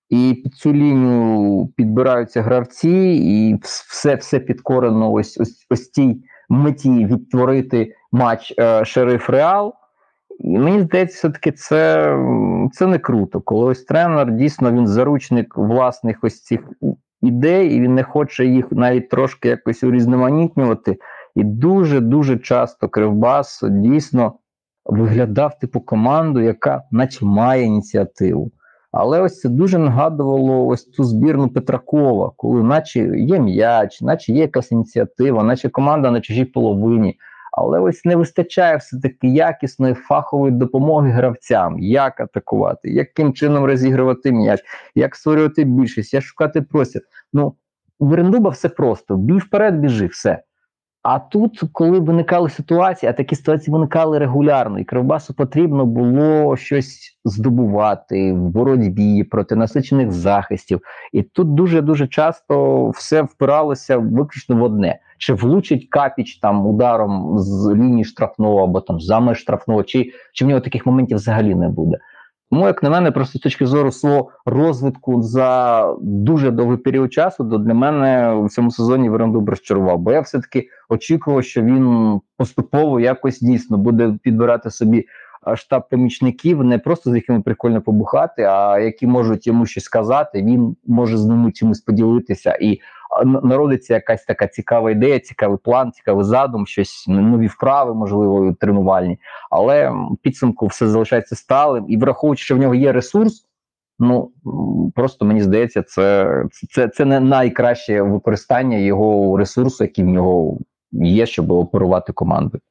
[0.09, 7.05] І під цю лінію підбираються гравці, і все все підкорено ось ось, ось цій меті
[7.05, 9.73] відтворити матч е, Шериф Реал.
[10.39, 12.15] І мені здається, все-таки це
[12.71, 13.41] це не круто.
[13.41, 16.59] Коли ось тренер дійсно він заручник власних ось цих
[17.21, 20.97] ідей, і він не хоче їх навіть трошки якось урізноманітнювати.
[21.35, 24.33] І дуже-дуже часто Кривбас дійсно
[24.85, 28.51] виглядав типу команду, яка наче має ініціативу.
[28.91, 34.41] Але ось це дуже нагадувало ось ту збірну Петракова, коли наче є м'яч, наче є
[34.41, 37.17] якась ініціатива, наче команда на чужій половині.
[37.57, 44.59] Але ось не вистачає все-таки якісної фахової допомоги гравцям, як атакувати, яким чином розігрувати м'яч,
[44.95, 47.01] як створювати більшість, як шукати простір.
[47.33, 47.53] Ну,
[47.99, 50.43] у Верендуба все просто: бій вперед, біжи, все.
[51.03, 57.17] А тут, коли виникали ситуації, а такі ситуації виникали регулярно, і Кривбасу потрібно було щось
[57.25, 60.81] здобувати в боротьбі проти насичених захистів.
[61.13, 67.39] І тут дуже дуже часто все впиралося виключно в одне: чи влучить капіч там ударом
[67.39, 71.69] з лінії штрафного або там за штрафного, чи, чи в нього таких моментів взагалі не
[71.69, 71.97] буде.
[72.51, 77.45] Тому, як на мене, просто з точки зору свого розвитку за дуже довгий період часу,
[77.49, 79.99] то для мене в цьому сезоні Верендуб розчарував.
[79.99, 85.05] Бо я все-таки очікував, що він поступово якось дійсно буде підбирати собі
[85.55, 90.43] штаб помічників, не просто з якими прикольно побухати, а які можуть йому щось сказати.
[90.43, 92.79] Він може з ними чимось поділитися і
[93.25, 99.19] народиться якась така цікава ідея, цікавий план, цікавий задум, щось нові вправи, можливо, тренувальні.
[99.49, 103.47] Але підсумку все залишається сталим і враховуючи, що в нього є ресурс.
[103.99, 104.31] Ну
[104.95, 106.35] просто мені здається, це
[106.69, 110.57] це, це не найкраще використання його ресурсу, який в нього
[110.91, 112.61] є, щоб оперувати командою.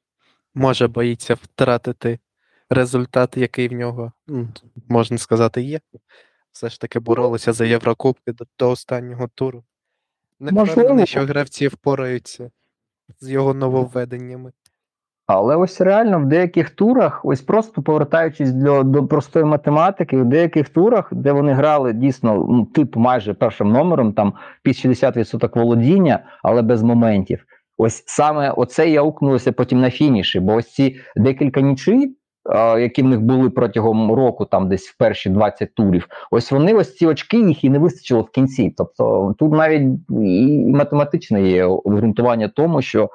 [0.54, 2.18] Може боїться втратити
[2.70, 4.12] результат, який в нього,
[4.88, 5.80] можна сказати, є.
[6.52, 9.64] Все ж таки боролися за Єврокубки до, до останнього туру.
[10.40, 12.50] Не впевнений, що гравці впораються
[13.20, 14.52] з його нововведеннями.
[15.26, 20.68] Але ось реально в деяких турах, ось просто повертаючись до до простої математики, в деяких
[20.68, 26.62] турах, де вони грали дійсно ну, типу майже першим номером, там під 60% володіння, але
[26.62, 27.44] без моментів.
[27.78, 32.16] Ось саме оце і аукнулося потім на фініші, бо ось ці декілька нічий,
[32.58, 36.96] які в них були протягом року, там десь в перші 20 турів, ось вони ось
[36.96, 38.74] ці очки їх і не вистачило в кінці.
[38.76, 43.10] Тобто тут навіть і математичне є обґрунтування тому, що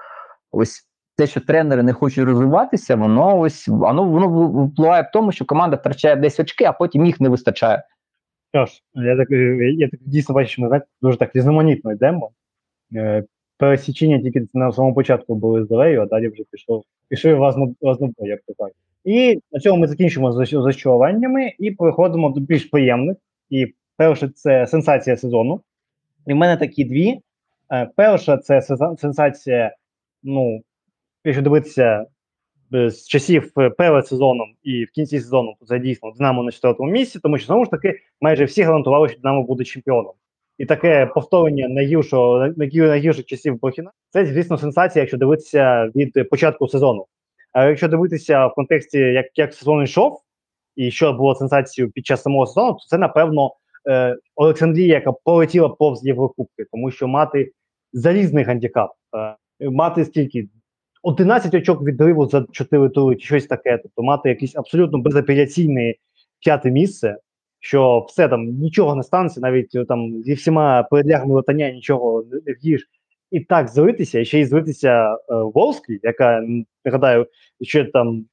[0.52, 0.82] ось.
[1.18, 5.76] Те, що тренери не хочуть розвиватися, воно ось воно воно впливає в тому, що команда
[5.76, 7.84] втрачає десь очки, а потім їх не вистачає.
[8.54, 9.28] Що ж, я так
[9.78, 12.32] я так дійсно бачу, що ми так, дуже так різноманітно йдемо.
[12.96, 13.24] Е,
[13.58, 17.68] пересічення тільки на самому початку були з Лею, а далі вже пішов пішов вас на
[18.18, 18.72] як то так.
[19.06, 23.18] І на цьому ми закінчимо з зачаруваннями і переходимо до більш приємних.
[23.50, 25.62] І перше, це сенсація сезону.
[26.28, 27.20] І в мене такі дві.
[27.72, 28.62] Е, перша це
[28.98, 29.76] сенсація,
[30.24, 30.62] ну,
[31.24, 32.06] якщо дивитися
[32.74, 36.92] е, з часів перед сезоном і в кінці сезону, то це дійсно Динамо на четвертому
[36.92, 40.14] місці, тому що знову ж таки майже всі гарантували, що Динамо буде чемпіоном.
[40.58, 43.92] І таке повторення найгіршого найгірших часів Бохіна.
[44.10, 47.06] Це, звісно, сенсація, якщо дивитися від початку сезону.
[47.56, 50.22] А якщо дивитися в контексті, як як сезон йшов,
[50.76, 53.52] і що було сенсацією під час самого сезону, то це напевно
[53.90, 57.52] е, Олександрія, яка полетіла повз Єврокубки, тому що мати
[57.94, 58.92] залізний гандікап,
[59.62, 60.48] е, мати скільки
[61.04, 65.94] 11 очок відриву за 4 тури, чи щось таке, тобто мати якесь абсолютно безапеляційне
[66.44, 67.18] п'яте місце.
[67.60, 72.54] Що все там нічого не станеться, навіть е, там зі всіма передлягами латання нічого не,
[72.54, 72.90] вдієш
[73.36, 76.42] і так злитися, і ще й злитися е, Волсклі, яка
[76.86, 77.28] нагадаю,
[77.62, 78.26] що там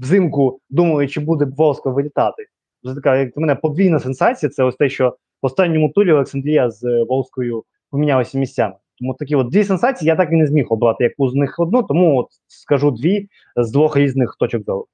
[0.00, 2.46] взимку думали, чи буде Волска вилітати.
[2.84, 4.50] Це така, як для мене, подвійна сенсація.
[4.50, 8.74] Це ось те, що в останньому турі Олександрія з Волскою помінялися місцями.
[8.98, 11.82] Тому такі от дві сенсації я так і не зміг обрати яку з них одну,
[11.82, 14.86] тому от скажу дві з двох різних точок зору.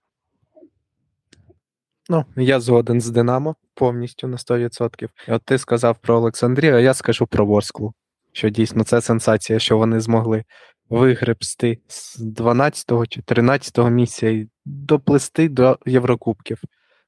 [2.08, 5.08] Ну, я згоден з Динамо повністю на 100%.
[5.28, 7.94] От ти сказав про Олександрію, а я скажу про Ворсклу.
[8.36, 10.44] Що дійсно це сенсація, що вони змогли
[10.88, 16.58] вигребсти з 12 чи 13 місця і доплисти до Єврокубків.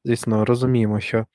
[0.05, 1.27] Звісно, розуміємо, що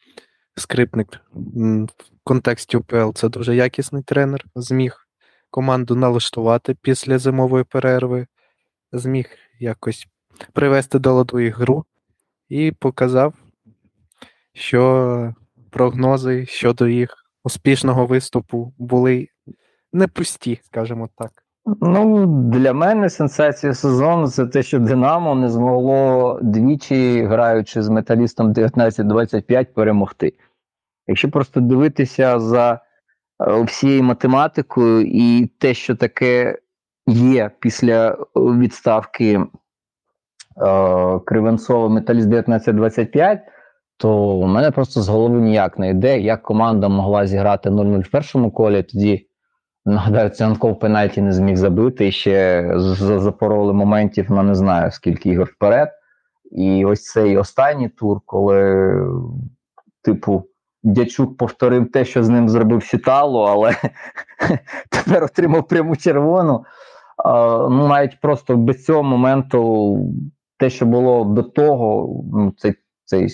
[0.56, 1.88] скрипник в
[2.24, 5.08] контексті УПЛ це дуже якісний тренер, зміг
[5.50, 8.28] команду налаштувати після зимової перерви,
[8.92, 9.30] зміг
[9.60, 10.08] якось
[10.54, 11.86] привести до ладу ігру
[12.50, 13.34] і показав,
[14.54, 15.34] що
[15.70, 19.28] прогнози щодо їх успішного виступу були
[19.94, 21.32] не пусті, скажімо так.
[21.82, 28.54] Ну, для мене сенсація сезону це те, що Динамо не змогло двічі, граючи з металістом
[28.54, 30.34] 19-25, перемогти.
[31.08, 36.58] Якщо просто дивитися за е, всією математикою і те, що таке
[37.08, 39.46] є після відставки е,
[41.26, 43.40] Кривенцова металіст 19-25,
[43.98, 48.12] то у мене просто з голови ніяк не йде, як команда могла зіграти 0-0 в
[48.12, 49.28] першому колі, тоді.
[49.86, 55.90] Нагадаю, Циганков пенальті не зміг забити ще запороли моментів на не знаю скільки ігор вперед.
[56.52, 58.96] І ось цей останній тур, коли,
[60.02, 60.44] типу,
[60.84, 63.76] Дячук повторив те, що з ним зробив Сітало, але
[64.90, 66.66] тепер отримав пряму червону.
[67.70, 69.98] Ну, навіть просто без цього моменту,
[70.58, 72.74] те, що було до того, ну, цей,
[73.06, 73.28] цей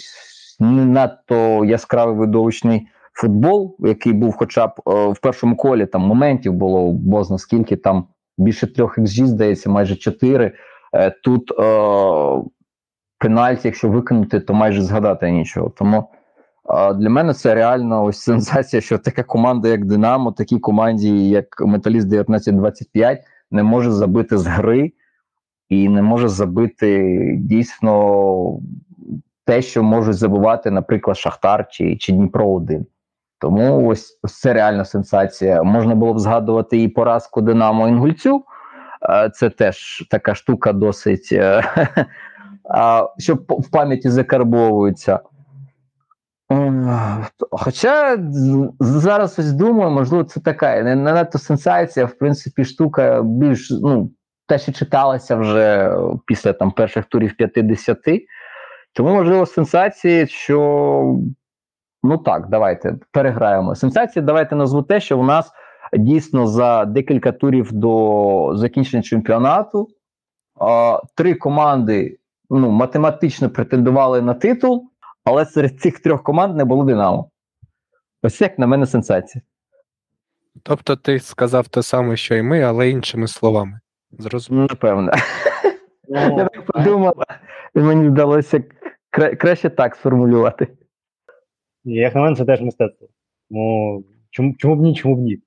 [0.60, 2.88] надто яскравий видовищний
[3.20, 8.08] футбол, який був хоча б е, в першому колі, там моментів було бозна скільки, там
[8.38, 10.52] більше трьох XG, здається, майже чотири.
[10.94, 12.50] Е, тут е,
[13.18, 15.70] пенальті, якщо виконати, то майже згадати нічого.
[15.70, 16.10] Тому
[16.96, 22.08] для мене це реально ось сенсація, що така команда, як Динамо, такій команді, як Металіст
[22.08, 24.92] 1925, не може забити з гри
[25.70, 28.60] і не може забити дійсно
[29.46, 32.86] те, що можуть забувати, наприклад, Шахтар чи, чи Дніпро 1.
[33.40, 35.64] Тому ось, ось це реальна сенсація.
[35.64, 38.44] Можна було б згадувати і поразку Динамо Інгульцю.
[39.10, 41.64] Е, Це теж така штука досить, е,
[43.18, 45.20] що в пам'яті закарбовується.
[47.52, 48.18] Хоча
[48.80, 54.12] зараз ось думаю, можливо, це така не надто сенсація, в принципі, штука більш ну,
[54.48, 57.98] те, що читалося вже після там перших турів 50.
[58.94, 61.20] Тому, можливо, сенсації, що
[62.04, 63.76] ну так, давайте переграємо.
[63.76, 65.52] Сенсації, давайте назву те, що у нас
[65.94, 69.88] дійсно за декілька турів до закінчення чемпіонату
[70.60, 72.18] а, три команди
[72.50, 74.90] ну, математично претендували на титул,
[75.26, 77.30] але серед цих трьох команд не було Динамо.
[78.24, 79.42] Ось як на мене сенсація.
[80.64, 83.80] Тобто ти сказав те саме, що і ми, але іншими словами.
[84.20, 84.68] Зрозуміло.
[84.70, 85.12] Напевно.
[86.10, 87.14] Ну, Я так подумав,
[87.76, 88.64] і мені вдалося
[89.12, 90.68] кра- краще так сформулювати.
[91.94, 93.08] Як на мене, це теж мистецтво.
[93.50, 95.40] Ну, чому, чому б ні, чому б ні?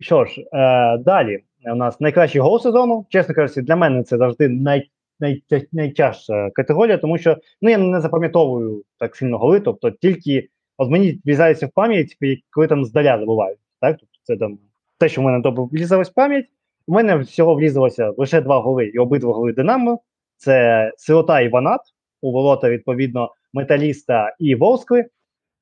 [0.00, 1.42] Що ж, е, далі
[1.72, 3.06] у нас найкращий гол сезону.
[3.08, 4.90] Чесно кажучи, для мене це завжди най,
[5.20, 5.42] най,
[5.72, 9.60] найтяжча категорія, тому що ну, я не запам'ятовую так сильно голи.
[9.60, 12.16] Тобто тільки от мені врізається в пам'ять,
[12.50, 13.58] коли там здаля забувають.
[13.80, 13.96] Так?
[14.00, 14.58] Тобто це там
[14.98, 16.46] те, що в мене добре влізалось в пам'ять.
[16.86, 20.00] У мене всього влізалося лише два голи, і обидва голи Динамо.
[20.36, 21.80] Це Сирота і Ванат,
[22.20, 25.04] у ворота, відповідно, металіста і Волскли.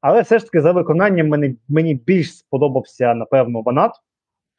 [0.00, 3.92] Але все ж таки за виконанням мені, мені більш сподобався, напевно, Ванат.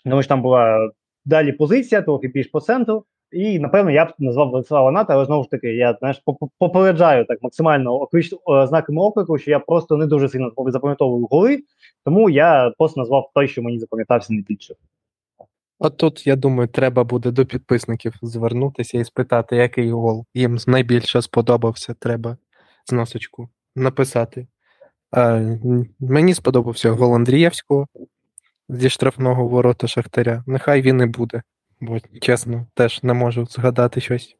[0.06, 0.91] Тому що там була
[1.25, 3.06] далі позиція, трохи більш по центру.
[3.32, 6.21] І, напевно, я б назвав Владислава Ваната, але знову ж таки, я знаєш,
[6.60, 8.34] попереджаю так максимально оклич,
[8.67, 11.60] знаками оклику, що я просто не дуже сильно запам'ятовую голи,
[12.06, 14.75] тому я просто назвав той, що мені запам'ятався найбільше.
[15.80, 21.21] От тут, я думаю, треба буде до підписників звернутися і спитати, який гол їм найбільше
[21.21, 21.95] сподобався.
[21.99, 22.38] Треба
[22.86, 24.47] зносочку написати.
[26.00, 27.88] Мені сподобався гол Андрієвського
[28.69, 30.43] зі штрафного ворота Шахтаря.
[30.47, 31.41] Нехай він і буде,
[31.82, 34.36] бо чесно, теж не можу згадати щось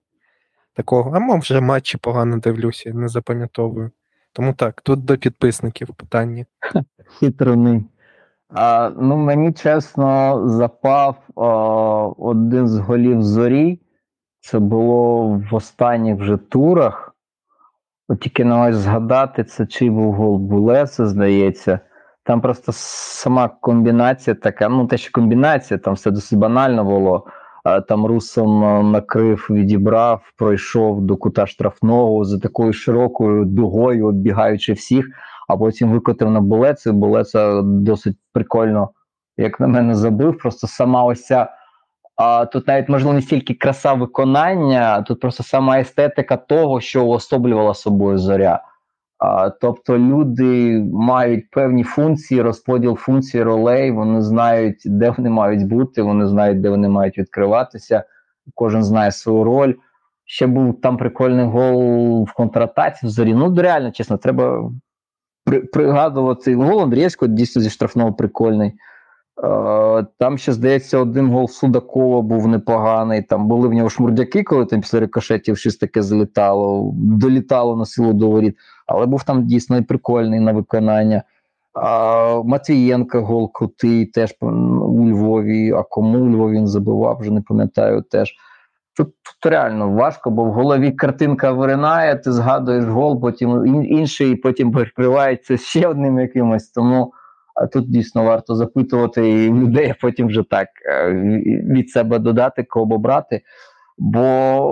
[0.74, 1.12] такого.
[1.16, 3.92] А може матчі погано дивлюся, не запам'ятовую.
[4.34, 6.46] Тому так, тут до підписників питання.
[7.20, 7.84] Хитроний.
[8.50, 11.48] А, ну, мені чесно запав а,
[12.18, 13.80] один з голів зорі.
[14.40, 17.11] Це було в останніх вже турах.
[18.12, 21.80] От тільки намагаюсь згадати, це чий був гол Булеса, здається.
[22.24, 27.26] Там просто сама комбінація така, ну те, що комбінація, там все досить банально було.
[27.88, 35.06] Там Русом а, накрив, відібрав, пройшов до кута штрафного за такою широкою дугою, оббігаючи всіх
[35.48, 38.90] а потім викотив на Булецу, і Булеца досить прикольно
[39.38, 40.38] як на мене, забив.
[40.38, 41.50] Просто сама ось ця.
[42.24, 47.74] А тут навіть можливо не стільки краса виконання, тут просто сама естетика того, що уособлювала
[47.74, 48.64] собою зоря.
[49.18, 56.02] А, тобто люди мають певні функції, розподіл функцій ролей, вони знають, де вони мають бути,
[56.02, 58.04] вони знають, де вони мають відкриватися.
[58.56, 59.74] Кожен знає свою роль.
[60.26, 63.34] Ще був там прикольний гол в контратаці в зорі.
[63.34, 64.72] Ну, реально, чесно, треба
[65.46, 66.56] при, пригадувати.
[66.56, 68.74] Гол Андрієвського дійсно зі штрафного прикольний.
[69.44, 73.22] Е, Там ще, здається, один гол Судакова був непоганий.
[73.22, 78.14] Там були в нього шмурдяки, коли там після рикошетів щось таке залітало, долітало на силу
[78.14, 78.56] до воріт.
[78.88, 81.24] Але був там дійсно і прикольний на виконання.
[81.74, 85.72] А, Матвієнка гол крутий, теж у Львові.
[85.72, 88.34] А кому у Львові він забивав, вже не пам'ятаю теж.
[88.98, 94.72] Тут, тут реально важко, бо в голові картинка виринає, ти згадуєш гол, потім інший, потім
[94.72, 96.70] перекривається ще одним якимось.
[96.70, 97.14] Тому
[97.68, 101.12] тут дійсно варто запитувати і людей, а потім вже так е,
[101.70, 103.42] від себе додати, кого брати.
[103.98, 104.20] Бо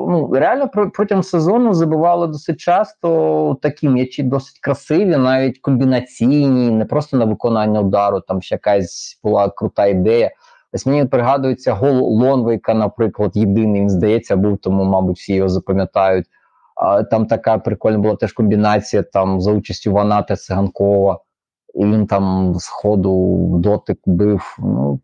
[0.10, 7.18] ну, реально протягом сезону забивали досить часто такі м'ячі досить красиві, навіть комбінаційні, не просто
[7.18, 10.32] на виконання удару, там ще якась була крута ідея.
[10.74, 16.26] Ось мені пригадується гол Лонвейка, наприклад, єдиний він здається, був, тому, мабуть, всі його запам'ятають.
[16.76, 21.20] А, Там така прикольна була теж комбінація там за участю Ваната Циганкова,
[21.74, 24.58] і він там з ходу дотик бив.
[24.60, 25.00] Ну,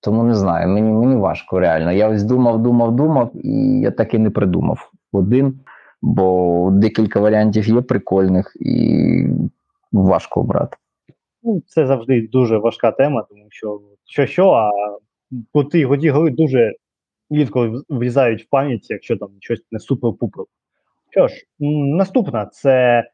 [0.00, 1.92] тому не знаю, мені мені важко реально.
[1.92, 5.60] Я ось думав, думав, думав, і я так і не придумав один,
[6.02, 9.26] бо декілька варіантів є прикольних і
[9.92, 10.76] важко обрати.
[11.42, 14.70] Ну, Це завжди дуже важка тема, тому що що, що, а
[15.52, 16.72] коти годі голи дуже
[17.30, 20.44] рідко влізають в пам'ять, якщо там щось не супер-пупер.
[21.10, 21.44] Що ж,
[21.96, 23.04] наступна це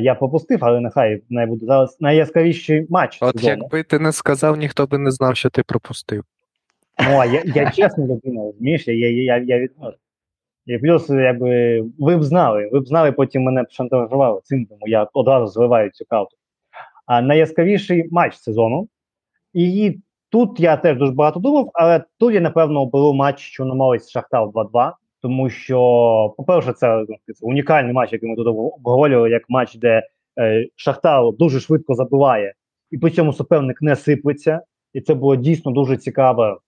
[0.00, 3.18] я пропустив, але нехай не буде зараз найяскравіший матч.
[3.20, 3.62] От сезону.
[3.62, 6.24] якби ти не сказав, ніхто би не знав, що ти пропустив.
[7.08, 9.94] Ну, а я я чесно людина, розумієш, я я, я, я відмовив.
[10.66, 15.08] І плюс, якби ви б знали, ви б знали, потім мене шантажували цим, тому я
[15.12, 16.36] одразу зливаю цю карту.
[17.06, 18.88] А найяскравіший матч сезону.
[19.52, 19.98] І
[20.30, 24.44] тут я теж дуже багато думав, але тут я, напевно, оберу матч що Чорноморець Шахтар
[24.44, 24.92] 2-2,
[25.22, 30.02] тому що, по-перше, це, це унікальний матч, який ми тут обговорювали, як матч, де
[30.38, 32.54] е, Шахтар дуже швидко забиває,
[32.90, 34.60] і при цьому суперник не сиплеться.
[34.92, 36.42] І це було дійсно дуже цікаво.
[36.44, 36.58] Е,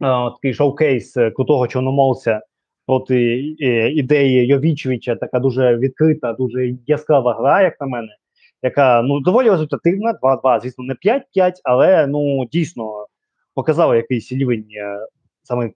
[0.00, 2.40] такий шоукейс е, крутого чорноморця
[2.86, 8.08] проти е, ідеї Йовічевича, така дуже відкрита, дуже яскрава гра, як на мене
[8.62, 13.06] яка ну доволі результативна, 2-2, звісно, не 5-5, але ну дійсно
[13.54, 14.98] показала якийсь рівень е,
[15.42, 15.70] саме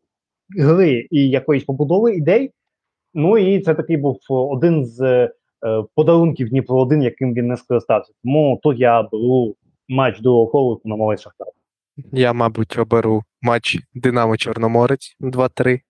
[0.59, 2.51] гри і якоїсь побудови ідей.
[3.15, 5.31] Ну і це такий був один з е,
[5.95, 8.13] подарунків Дніпро 1 яким він не скористався.
[8.25, 9.57] Тому тут я беру
[9.89, 11.47] матч другого колу на малий Шахтар.
[12.13, 15.81] Я, мабуть, оберу матч Динамо Чорноморець 2-3.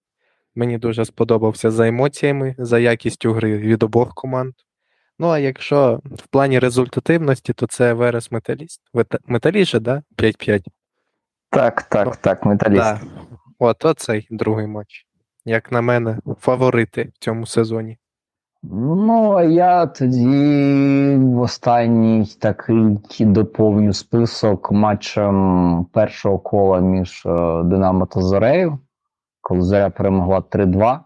[0.54, 4.52] Мені дуже сподобався за емоціями, за якістю гри від обох команд.
[5.18, 8.80] Ну, а якщо в плані результативності, то це Верес Металіст.
[9.26, 10.02] Металіст же, да?
[10.18, 10.64] 5-5.
[11.50, 12.82] Так, так, так, металіст.
[12.82, 13.00] Да.
[13.62, 15.06] От оцей другий матч.
[15.44, 17.98] Як на мене, фаворити в цьому сезоні.
[18.62, 28.06] Ну, а я тоді в останній такий доповню список матчем першого кола між е, Динамо
[28.06, 28.78] та Зорею,
[29.40, 31.00] коли Зоря перемогла 3-2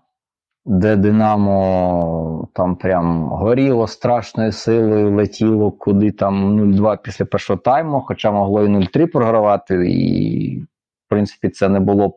[0.67, 8.31] де Динамо там прям горіло страшною силою, летіло куди там 0-2 після першого тайму, хоча
[8.31, 12.15] могло і 0-3 програвати, і, в принципі, це не було б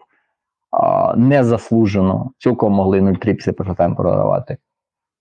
[0.71, 2.31] а, не заслужено.
[2.37, 4.57] Цілком могли 0-3 після програвати.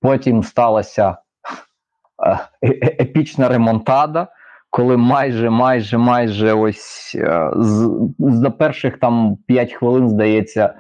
[0.00, 1.16] Потім сталася
[2.26, 4.28] е, е, епічна ремонтада.
[4.70, 10.74] Коли майже, майже, майже ось е, з, за перших там 5 хвилин, здається,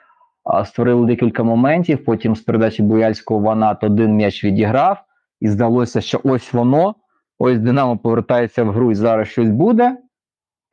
[0.64, 2.04] створили декілька моментів.
[2.04, 5.02] Потім з передачі Бояльського Ванат один м'яч відіграв,
[5.40, 6.94] і здалося, що ось воно.
[7.38, 9.96] Ось Динамо повертається в гру і зараз щось буде.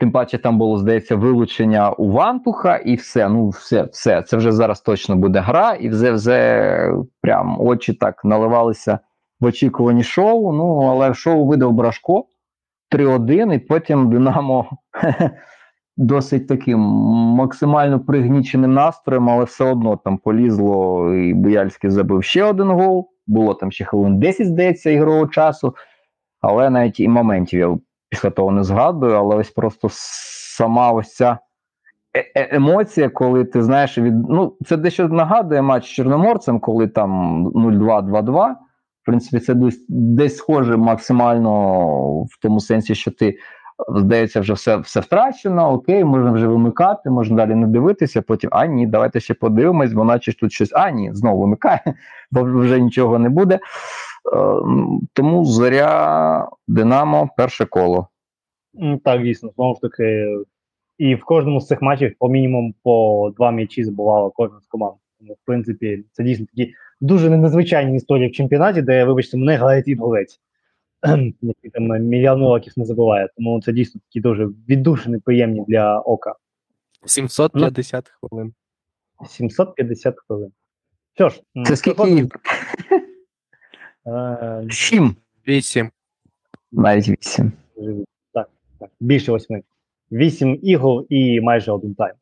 [0.04, 3.30] Тим паче там було, здається, вилучення у Вантуха, і все.
[3.30, 4.22] Ну, все, все.
[4.22, 8.99] Це вже зараз точно буде гра, і вже вже прям очі так наливалися
[9.39, 10.54] в очікуванні шоу.
[10.54, 12.26] Ну, але шоу видав Брашко
[12.95, 14.70] 3-1, і потім Динамо
[15.97, 16.80] досить таким
[17.36, 23.10] максимально пригніченим настроєм, але все одно там полізло, і Буяльський забив ще один гол.
[23.28, 25.76] Було там ще хвилин 10, здається, ігрового часу.
[26.41, 27.78] Але навіть і моментів я
[28.14, 31.38] після того не згадую, але ось просто сама ось ця
[32.18, 36.88] е, е емоція, коли ти знаєш, від ну це дещо нагадує матч з Чорноморцем, коли
[36.88, 38.51] там 0-2-2-2.
[39.01, 41.86] В принципі, це десь, десь схоже максимально
[42.24, 43.38] в тому сенсі, що ти
[43.95, 48.66] здається, вже все все втрачено, окей, можна вже вимикати, можна далі не дивитися, потім а
[48.66, 51.82] ні, давайте ще подивимось, бо наче тут щось, а ні, знову вимикає,
[52.32, 53.59] бо вже нічого не буде.
[54.26, 54.38] Е,
[55.13, 58.07] тому зоря Динамо перше коло.
[59.03, 60.28] Так, дійсно, знову ж таки,
[60.97, 64.95] і в кожному з цих матчів по мінімум по два м'ячі забувала кожна з команд.
[65.19, 69.84] Тому, в принципі, це дійсно такі дуже незвичайні історії в чемпіонаті, де, вибачте, мене грає
[69.88, 70.39] гравець,
[71.41, 73.30] який там мільйон років не забуває.
[73.36, 76.36] Тому це дійсно такі дуже віддушені, приємні для ока.
[77.05, 78.53] 750 хвилин.
[79.28, 80.51] 750 хвилин.
[81.15, 82.30] Що ж, Це скільки
[84.72, 85.16] Сім.
[85.47, 85.91] 8.
[86.72, 87.51] Навіть вісім.
[88.34, 88.49] Так,
[88.80, 89.64] так, більше восьми.
[90.12, 92.16] Вісім ігор і майже один тайм.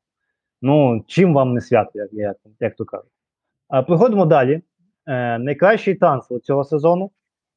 [0.61, 3.11] Ну, чим вам не свято, як, як, як то кажуть.
[3.67, 4.61] А приходимо далі.
[5.07, 7.11] Е, найкращий трансфер цього сезону.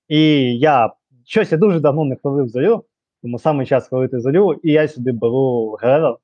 [0.08, 0.18] І
[0.58, 0.92] я
[1.24, 2.84] щось я дуже давно не хвалив зорю,
[3.22, 6.16] тому саме час хвалити зорю, і я сюди беру Герера,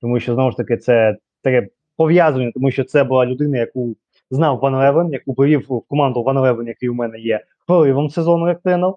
[0.00, 3.96] тому що знову ж таки це таке пов'язування, тому що це була людина, яку
[4.32, 8.48] знав Ван Левен, яку привів в команду Ван Левен, який у мене є проривом сезону
[8.48, 8.92] як тренер.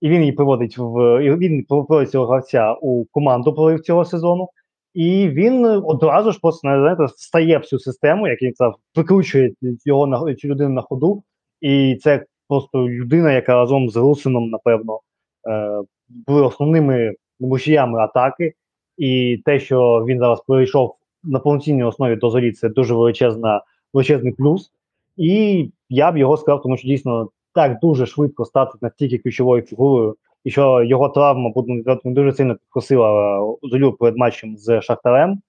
[0.00, 4.48] І він її приводить в він приводить цього гравця у команду прорив цього сезону.
[4.94, 9.52] І він одразу ж просто знаєте, стає в цю систему, як він сказав, викручує
[9.84, 11.22] його на цю людину на ходу.
[11.60, 15.00] І це просто людина, яка разом з Русином, напевно,
[15.48, 15.80] е,
[16.26, 18.52] були основними мушіями атаки.
[18.96, 23.62] І те, що він зараз перейшов на повноцінній основі до зорі, це дуже величезна,
[23.92, 24.70] величезний плюс.
[25.16, 30.16] І я б його сказав, тому що дійсно так дуже швидко стати настільки ключовою фігурою,
[30.44, 35.40] і що його травма буде дуже сильно підкосила е, Золю перед матчем з Шахтарем,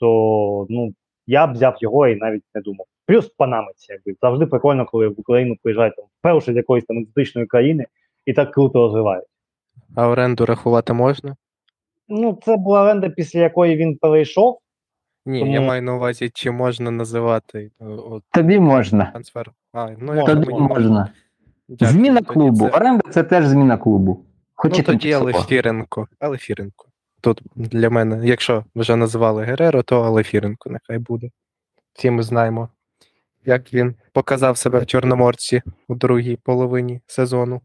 [0.00, 0.94] то ну
[1.26, 2.86] я б взяв його і навіть не думав.
[3.06, 7.46] Плюс панамець, якби завжди прикольно, коли в Україну приїжджають там вперше з якоїсь там екзотичної
[7.46, 7.86] країни
[8.26, 9.24] і так круто розвивають.
[9.96, 11.36] А оренду рахувати можна?
[12.08, 14.58] Ну, це була оренда, після якої він перейшов.
[15.26, 19.04] Ні, Тому- я маю на увазі, чи можна називати е, от, Тобі можна.
[19.10, 19.52] трансфер.
[19.72, 21.08] А, ну, Можна, Тобі мені можна.
[21.68, 22.68] Дякую, Зміна тоді клубу.
[22.70, 24.24] це- Оренда це теж зміна клубу.
[24.54, 25.12] Хоч Ну і тоді.
[25.12, 26.08] Алефіренко.
[26.20, 26.86] Алефіренко.
[27.20, 31.30] Тут для мене, якщо вже називали Гереро, то Алефіренко нехай буде.
[31.92, 32.68] Всі ми знаємо,
[33.44, 37.60] як він показав себе в Чорноморці у другій половині сезону.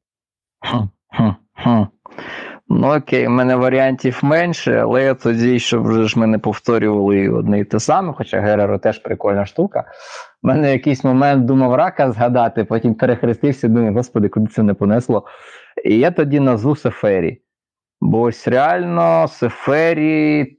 [0.60, 0.78] Хм,
[1.12, 1.84] хм, хм.
[2.72, 7.30] Ну окей, в мене варіантів менше, але я тоді, щоб вже ж ми не повторювали
[7.30, 9.84] одне і те саме, хоча Гереро теж прикольна штука.
[10.44, 15.26] У мене якийсь момент думав рака згадати, потім перехрестився, думаю, господи, куди це не понесло.
[15.86, 17.42] І я тоді назву Сефері.
[18.02, 20.58] Бо ось реально Сефері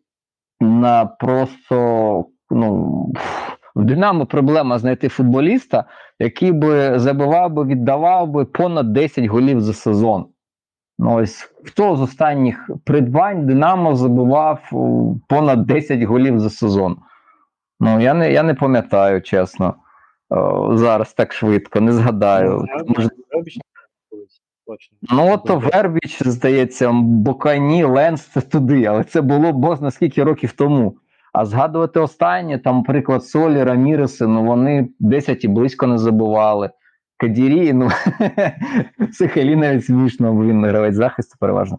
[0.60, 3.06] на просто ну,
[3.76, 5.84] в Динамо проблема знайти футболіста,
[6.18, 10.26] який би забивав би, віддавав би понад 10 голів за сезон.
[11.02, 14.70] Ну, ось хто з останніх придбань Динамо забивав
[15.28, 16.96] понад 10 голів за сезон?
[17.80, 19.74] Ну, я не, я не пам'ятаю, чесно.
[20.72, 22.64] Зараз так швидко, не згадаю.
[25.02, 30.96] Ну, от Вербіч, здається, Бокані, Ленс це туди, але це було бозна скільки років тому.
[31.32, 36.70] А згадувати останнє, там, приклад Солі, Раміреси, ну вони 10 і близько не забували.
[37.20, 37.88] Кадірі, ну
[39.12, 41.78] Сахалі смішно, бо він гравець захисту переважно.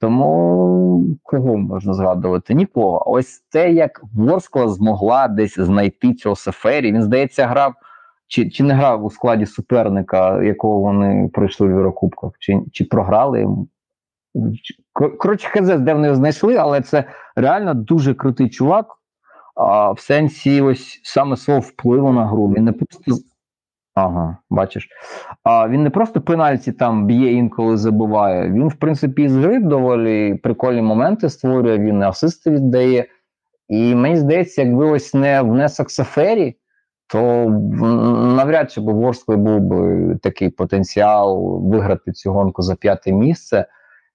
[0.00, 2.54] Тому кого можна згадувати?
[2.54, 3.10] Нікого.
[3.10, 7.74] Ось те, як Ворскла змогла десь знайти цього Сефері, він, здається, грав
[8.26, 13.40] чи, чи не грав у складі суперника, якого вони пройшли в Єврокубках, чи, чи програли
[13.40, 13.68] йому.
[15.18, 17.04] Коротше, хз, де вони його знайшли, але це
[17.36, 18.86] реально дуже крутий чувак.
[19.54, 22.48] А, в сенсі ось саме свого впливу на гру.
[22.48, 23.12] Він не просто.
[23.96, 24.88] З- Ага, бачиш.
[25.44, 28.50] А, він не просто пенальті там б'є інколи забуває.
[28.50, 33.06] Він, в принципі, із гри доволі прикольні моменти створює, він асисти віддає.
[33.68, 36.56] І мені здається, якби ось не внесок Сафері,
[37.08, 37.46] то
[38.36, 43.66] навряд чи б Ворскли був би такий потенціал виграти цю гонку за п'яте місце.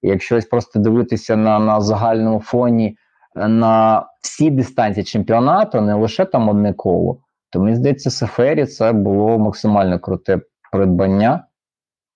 [0.01, 2.97] Якщо ось просто дивитися на, на загальному фоні
[3.35, 7.17] на всі дистанції чемпіонату, не лише там одне коло,
[7.51, 10.41] то мені здається, Сафері це було максимально круте
[10.71, 11.45] придбання.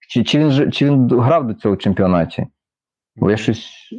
[0.10, 2.48] Чи, чи, він, чи він грав до цього в чемпіонаті?
[3.16, 3.90] Бо я щось.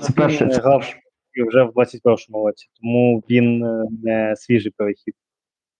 [0.00, 0.44] Це перше.
[0.44, 0.82] Він грав
[1.48, 5.14] вже в 21-му році, тому він е, не свіжий перехід.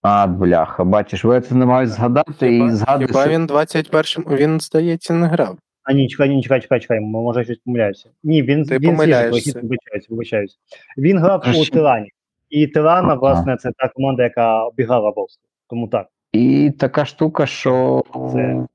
[0.03, 4.61] А, бляха, бачиш, ви це не мають згадати і Хіба, хіба що він 21-му, він,
[4.61, 5.59] здається, не грав.
[5.83, 8.11] А ні, чекай, ні, чекай, чекай, чекай, може я щось помиляюся.
[8.23, 10.59] Ні, він, Ти він свіжий перехід, вибачаюсь, вибачаюсь.
[10.99, 12.11] Він грав у Тирані.
[12.57, 15.43] І Тирана, власне, це та команда, яка обіграла Волску.
[15.71, 16.07] Тому так.
[16.33, 18.03] І така штука, що
[18.33, 18.67] Це-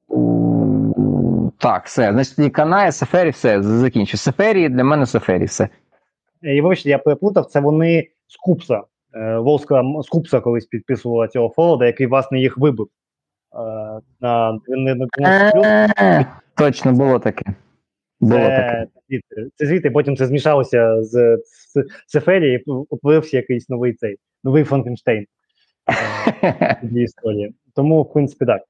[1.57, 2.11] так, все.
[2.11, 4.17] Значить, і Канає, Сефері, все, закінчу.
[4.17, 5.69] Сефері для мене Сефері, все.
[6.41, 8.81] І вибачте, я переплутав, це вони з Купса.
[9.13, 12.87] Е, Волска з Купса колись підписувала цього фолода, який власне їх вибив.
[12.87, 13.57] Е,
[14.21, 15.65] на, на, на 12 плюс.
[15.65, 16.25] Е,
[16.55, 17.45] Точно було таке.
[18.21, 18.39] Було.
[18.39, 21.37] Це звідти, це звідти, потім це змішалося з,
[22.07, 25.25] Сефері і утворився якийсь новий цей, новий Франкенштейн.
[26.43, 27.53] Е, історії.
[27.75, 28.61] Тому, в принципі, так.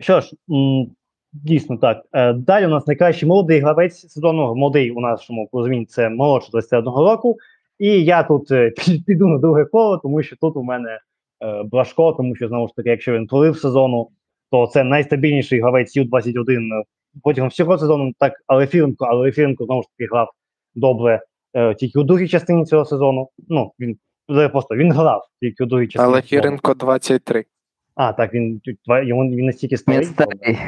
[0.00, 0.90] Що ж, м,
[1.32, 2.04] дійсно так.
[2.12, 4.54] Е, далі у нас найкращий молодий гравець сезону.
[4.54, 7.38] Молодий у нашому розумінні це молодше 21 року.
[7.78, 8.72] І я тут е,
[9.06, 10.98] піду на друге коло, тому що тут у мене
[11.44, 14.08] е, Брашко, тому що знову ж таки, якщо він творив сезону,
[14.50, 16.84] то це найстабільніший гравець Ю-21 е,
[17.22, 18.12] протягом всього сезону.
[18.18, 20.30] Так, але Фіренко, але Фіренко знову ж таки грав
[20.74, 21.22] добре
[21.54, 23.28] е, тільки у другій частині цього сезону.
[23.48, 23.98] Ну, він
[24.30, 26.12] е, просто він грав тільки у другій частині.
[26.12, 26.22] Але.
[26.22, 27.44] Хіренко 23.
[27.94, 28.60] А, так, він,
[29.04, 30.04] йому, він настільки Він старий.
[30.04, 30.58] старий.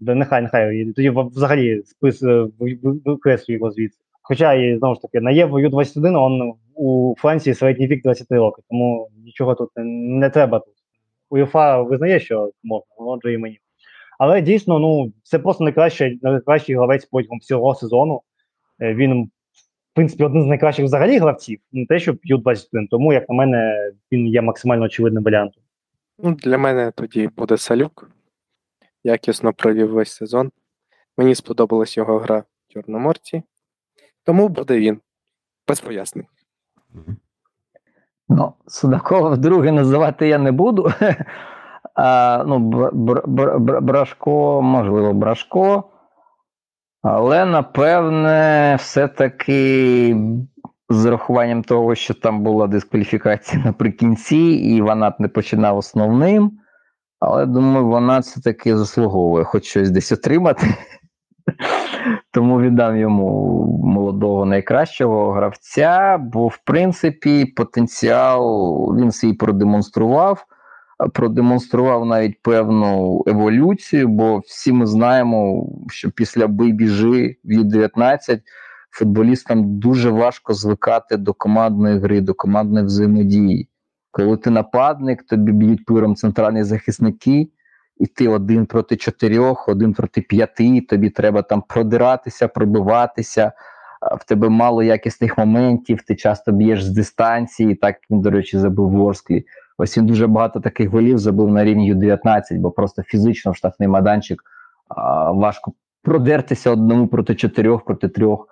[0.00, 0.92] Да, нехай, нехай.
[0.92, 3.98] Тоді взагалі спис е, ви- ви- викреслює його звідси.
[4.22, 8.64] Хоча і знову ж таки на Євро Ю-21 он у Франції середній вік 20 років,
[8.70, 9.84] тому нічого тут не,
[10.18, 10.74] не треба тут.
[11.30, 13.58] УЄФА визнає, що можна, отже і мені.
[14.18, 18.22] Але дійсно, ну це просто найкращий, найкращий гравець протягом всього сезону.
[18.80, 23.28] Е, Він, в принципі, один з найкращих взагалі гравців, не те, що Ю-21, тому, як
[23.28, 25.62] на мене, він є максимально очевидним варіантом.
[26.18, 28.10] Ну, для мене тоді буде Салюк.
[29.04, 30.50] Якісно провів весь сезон.
[31.16, 33.42] Мені сподобалась його гра в Чорноморці.
[34.24, 35.00] Тому буде він.
[35.68, 36.26] Без пояснень.
[38.28, 40.92] Ну, Судакова вдруге називати я не буду.
[42.46, 45.84] Ну, Бр- Бр- Бр- Бр- Брашко, можливо, Брашко.
[47.02, 50.16] Але напевне, все-таки
[50.88, 56.52] з урахуванням того, що там була дискваліфікація наприкінці, і Ванат не починав основним.
[57.20, 60.66] Але думаю, Ванат все-таки заслуговує хоч щось десь отримати.
[62.32, 68.44] Тому віддам йому молодого найкращого гравця, бо в принципі потенціал
[68.96, 70.44] він свій продемонстрував.
[71.12, 78.40] Продемонстрував навіть певну еволюцію, бо всі ми знаємо, що після бий-біжи в Ю-19
[78.90, 83.68] футболістам дуже важко звикати до командної гри, до командної взаємодії.
[84.10, 87.48] Коли ти нападник, тобі б'ють пиром центральні захисники,
[87.96, 93.52] і ти один проти чотирьох, один проти п'яти, тобі треба там продиратися, пробиватися.
[94.20, 97.74] В тебе мало якісних моментів, ти часто б'єш з дистанції.
[97.74, 99.44] Так він, до речі, забив Ворсклі.
[99.78, 103.88] Ось він дуже багато таких голів забив на рівні Ю-19, бо просто фізично в штрафний
[103.88, 104.42] майданчик
[105.28, 105.72] важко
[106.02, 108.48] продертися одному проти чотирьох, проти трьох.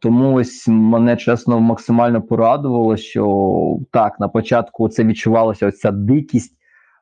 [0.00, 6.58] Тому ось мене чесно максимально порадувало, що так, на початку це відчувалося ось ця дикість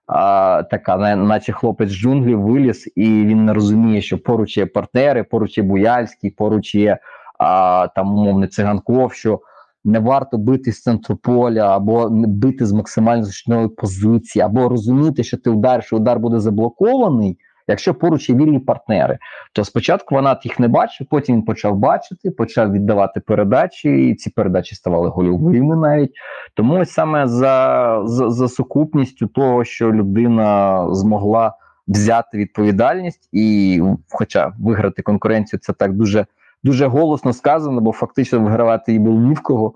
[0.06, 4.66] а, така, на- наче хлопець з джунглів виліз, і він не розуміє, що поруч є
[4.66, 6.98] партнери, поруч є Буяльський, поруч є
[7.38, 9.40] а, там умовний циганков, що
[9.84, 15.36] не варто бити з центру поля, або бити з максимально зручної позиції, або розуміти, що
[15.36, 19.18] ти удариш, і удар буде заблокований, якщо поруч є вільні партнери.
[19.52, 24.30] То спочатку Ванат їх не бачив, потім він почав бачити, почав віддавати передачі, і ці
[24.30, 26.12] передачі ставали гольовими навіть.
[26.54, 31.54] Тому ось саме за, за, за сукупністю того, що людина змогла
[31.88, 36.26] взяти відповідальність і, хоча виграти конкуренцію, це так дуже,
[36.62, 39.74] дуже голосно сказано, бо фактично вигравати її було ні в кого.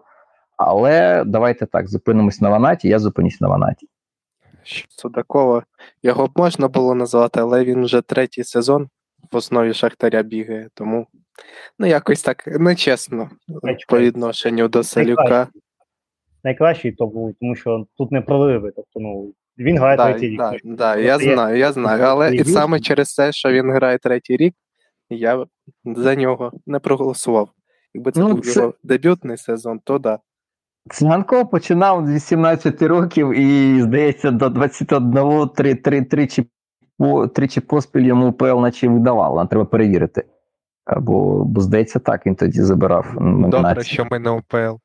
[0.57, 3.89] Але давайте так, зупинимось на Ванаті, я зупинюсь на Ванаті.
[4.63, 5.63] Що Судакова.
[6.03, 8.89] Його б можна було назвати, але він вже третій сезон
[9.33, 11.07] в основі Шахтаря бігає, тому
[11.79, 13.87] ну якось так нечесно Найчекається.
[13.89, 15.23] по відношенню до Салюка.
[15.23, 15.61] Найкращий.
[16.45, 18.73] Найкращий, тому, тому що тут не прориви.
[18.77, 20.39] Тобто, ну, він грає Да, третій рік.
[20.39, 22.03] да, Ну, да, я знаю, я знаю.
[22.03, 24.55] Але і саме через те, що він грає третій рік,
[25.11, 25.47] я
[25.85, 27.49] за нього не проголосував.
[27.95, 30.19] Якби це Ну, був це- його дебютний сезон, то да.
[30.91, 36.47] Циганков починав з 18 років і, здається, до 21 три, три, тричі,
[36.99, 39.37] по, тричі поспіль йому УПЛ наче видавало.
[39.37, 40.25] Нам треба перевірити.
[41.01, 43.07] Бо, бо здається, так він тоді забирав
[43.51, 44.77] Добре, що ми не УПЛ.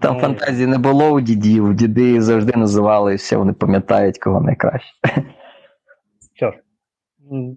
[0.00, 0.20] Там Ну.
[0.20, 1.74] фантазії не було у дідів.
[1.74, 4.92] Діди завжди називали все, вони пам'ятають, кого найкраще.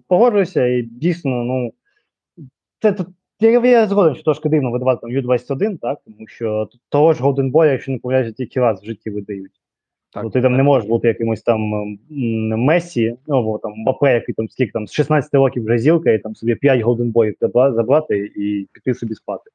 [0.08, 1.72] Погоджуюся, і дійсно, ну,
[2.82, 3.08] це тут.
[3.40, 5.98] Я, я згоден, що трошки дивно видавати там Ю-21, так?
[6.04, 9.52] Тому що того ж Golden Boy, якщо не помиляюся, тільки раз в житті видають.
[10.12, 11.98] Так, Бо ти там не можеш бути якимось там м,
[12.60, 16.18] Месі, ну або там Мбапе, який там скільки там з 16 років вже зілка, і
[16.18, 19.50] там собі 5 Golden Boyів забрати і піти собі спати.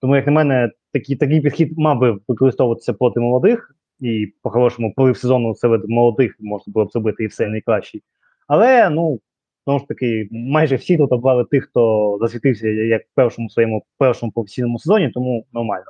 [0.00, 5.16] Тому, як на мене, такий, такий підхід мав би використовуватися проти молодих, і по-хорошому, порив
[5.16, 8.02] сезону серед молодих можна було б зробити і все найкращий.
[8.46, 9.20] Але ну
[9.64, 14.32] знову ж таки, майже всі тут обрали тих, хто засвітився як в першому своєму першому
[14.32, 15.86] професійному сезоні, тому нормально.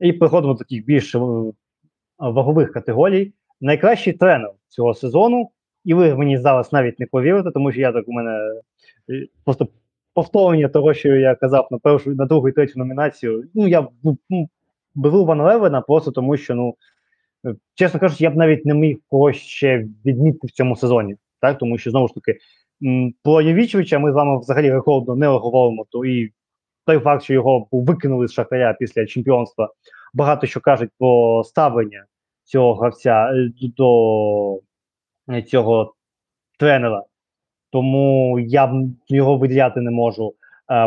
[0.00, 1.18] І переходимо до таких більш е,
[2.18, 3.32] вагових категорій.
[3.60, 5.50] Найкращий тренер цього сезону,
[5.84, 8.30] і ви мені зараз навіть не повірите, тому що я так у мене
[9.10, 9.68] е, просто
[10.14, 13.44] повторення того, що я казав на першу, на другу і третю номінацію.
[13.54, 13.88] Ну, я
[14.30, 14.48] ну,
[14.94, 16.74] беру Ван Левена просто тому, що, ну,
[17.46, 21.16] е, чесно кажучи, я б навіть не міг когось ще відмітити в цьому сезоні.
[21.40, 22.38] Так, Тому що знову ж таки,
[23.22, 26.32] про Євічевича ми з вами взагалі рекордно не говоримо, то і
[26.86, 29.72] той факт, що його викинули з шахтаря після чемпіонства,
[30.14, 32.04] багато що кажуть про ставлення
[32.44, 34.60] цього гравця е, до
[35.46, 35.94] цього
[36.58, 37.02] тренера.
[37.70, 38.72] Тому я
[39.08, 40.34] його виділяти не можу.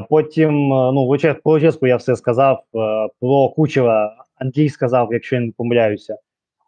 [0.09, 2.63] Потім, е, ну, про Ческу я все сказав.
[2.75, 6.17] Е, про Кучера Андрій сказав, якщо я не помиляюся.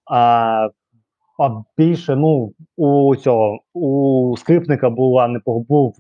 [0.06, 0.70] А
[1.40, 5.96] а більше, ну, у цього у скрипника була не був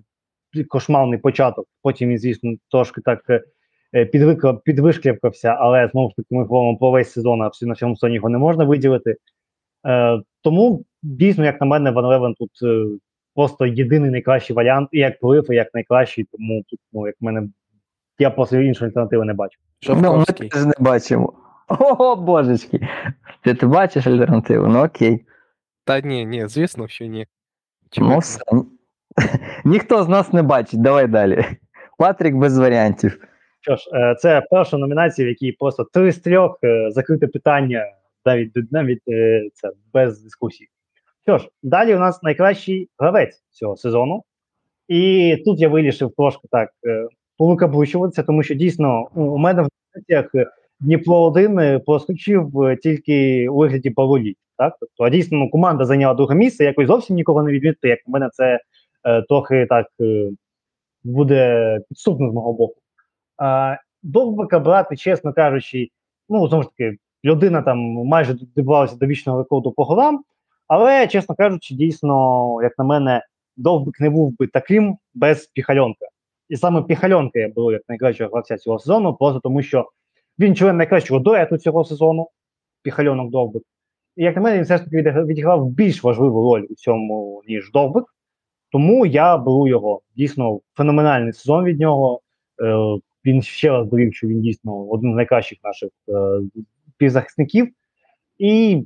[0.68, 1.66] кошмарний початок.
[1.82, 3.44] Потім він, звісно, трошки так
[3.94, 4.06] е,
[4.66, 8.30] підвишклявкався, але знову ж таки ми говоримо про весь сезон, а на всьому сезоні його
[8.30, 9.16] не можна виділити.
[9.88, 12.86] Е, Тому дійсно, як на мене, Ван Левен тут е,
[13.36, 17.26] просто єдиний найкращий варіант, і як плив, і як найкращий, тому тут, ну, як в
[17.26, 17.48] мене,
[18.20, 19.60] я просто іншої альтернативи не бачу.
[19.90, 20.26] Ну, ми
[20.66, 21.34] не бачимо.
[21.80, 22.88] О, божечки.
[23.42, 24.68] Ти ти бачиш альтернативу?
[24.68, 25.26] Ну окей.
[25.86, 27.28] Та ні, ні, звісно, що ні.
[27.98, 28.40] ну, все.
[29.66, 31.46] Ніхто з нас не бачить, давай далі.
[31.98, 33.28] Патрік без варіантів.
[33.62, 37.86] Що ж, е, це перша номінація, в якій просто три з трьох е, закрите питання
[38.26, 40.68] навіть навіть е, це без дискусій.
[41.22, 44.24] Що ж, далі у нас найкращий гравець цього сезону.
[44.88, 46.70] І тут я вирішив трошки так
[47.38, 50.54] повикаблучуватися, тому що дійсно у мене в номінаціях
[50.84, 52.52] Дніпро 1 проскочив
[52.84, 54.36] тільки у вигляді Павлі.
[54.58, 54.78] Так?
[54.80, 58.12] Тобто, а дійсно ну, команда зайняла друге місце, якось зовсім нікого не відмітити, як у
[58.12, 58.60] мене це
[59.04, 60.30] е, трохи так е,
[61.04, 62.76] буде підступно з мого боку.
[63.42, 65.90] Е, Довбика брати, чесно кажучи,
[66.30, 70.24] ну знову ж таки, людина там майже добралася до вічного рекорду по голам,
[70.68, 73.26] але, чесно кажучи, дійсно, як на мене,
[73.58, 76.06] довбик не був би таким без піхальонка.
[76.50, 79.90] І саме піхальонка я беру як найкращого гравця цього сезону, просто тому що
[80.40, 82.30] він член найкращого дуету цього сезону,
[82.82, 83.64] піхальонок довбик.
[84.16, 87.72] І як на мене, він все ж таки відіграв більш важливу роль у цьому, ніж
[87.72, 88.06] довбик.
[88.72, 90.02] Тому я беру його.
[90.16, 92.22] Дійсно, феноменальний сезон від нього.
[92.62, 96.14] Е, Він ще раз довів, що він дійсно один з найкращих наших е,
[96.98, 97.68] півзахисників.
[98.38, 98.84] І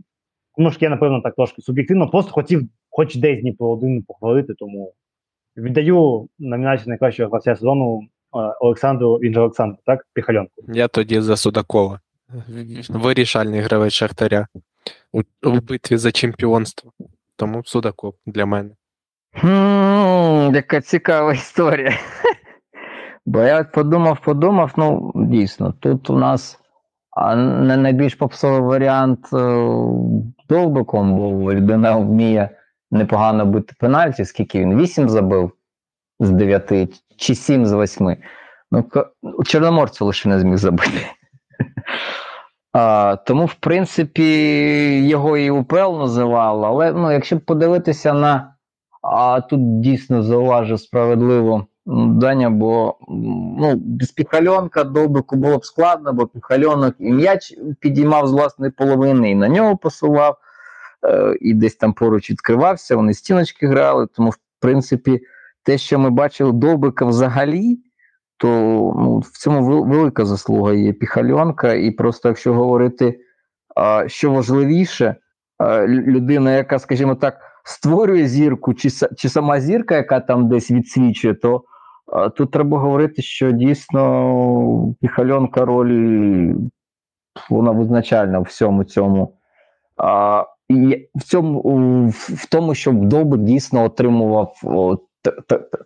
[0.58, 4.94] тому що я, напевно, так трошки суб'єктивно, просто хотів хоч десь Дніпро один похвалити, тому
[5.58, 8.08] віддаю номінацію найкращого гравця сезону
[8.62, 10.08] Олександру він же Олександр, так?
[10.14, 10.52] Піхальонку.
[10.68, 12.00] Я тоді за Судакова.
[12.90, 14.48] Вирішальний гравець Шахтаря
[15.12, 16.92] у, у битві за чемпіонство.
[17.36, 18.70] Тому Судаков для мене.
[19.34, 21.94] Хм, Яка цікава історія.
[23.26, 26.60] Бо я подумав, подумав, ну, дійсно, тут у нас
[27.36, 29.38] не найбільш попсовий варіант е,
[30.50, 32.50] довбиком, бо людина вміє
[32.92, 34.82] непогано бити пенальті, скільки він?
[34.82, 35.52] 8 забив
[36.20, 38.18] з 9 чи 7 з 8.
[38.72, 38.86] Ну,
[39.46, 41.08] Чорноморцю лише не зміг забити.
[42.74, 44.24] А, Тому, в принципі,
[45.08, 48.54] його і УПЛ називали, але ну, якщо подивитися на
[49.02, 52.98] а тут дійсно зауважу справедливо Даня, бо
[53.60, 59.32] ну, без піхальонка довбику було б складно, бо піхальонок і м'яч підіймав з власної половини,
[59.32, 60.38] і на нього посував,
[61.06, 64.08] е, і десь там поруч відкривався, вони стіночки грали.
[64.16, 65.22] Тому, в принципі,
[65.68, 67.80] те, що ми бачили довбика взагалі,
[68.38, 68.48] то
[68.98, 71.74] ну, в цьому велика заслуга є піхальонка.
[71.74, 73.20] І просто якщо говорити,
[74.06, 75.16] що важливіше,
[75.88, 81.64] людина, яка, скажімо так, створює зірку, чи чи сама зірка, яка там десь відсвічує, то
[82.38, 86.54] тут треба говорити, що дійсно піхальонка роль
[87.50, 89.38] вона визначальна в всьому цьому.
[89.98, 91.62] А, і в цьому
[92.12, 94.54] в тому, щоб Довбик дійсно отримував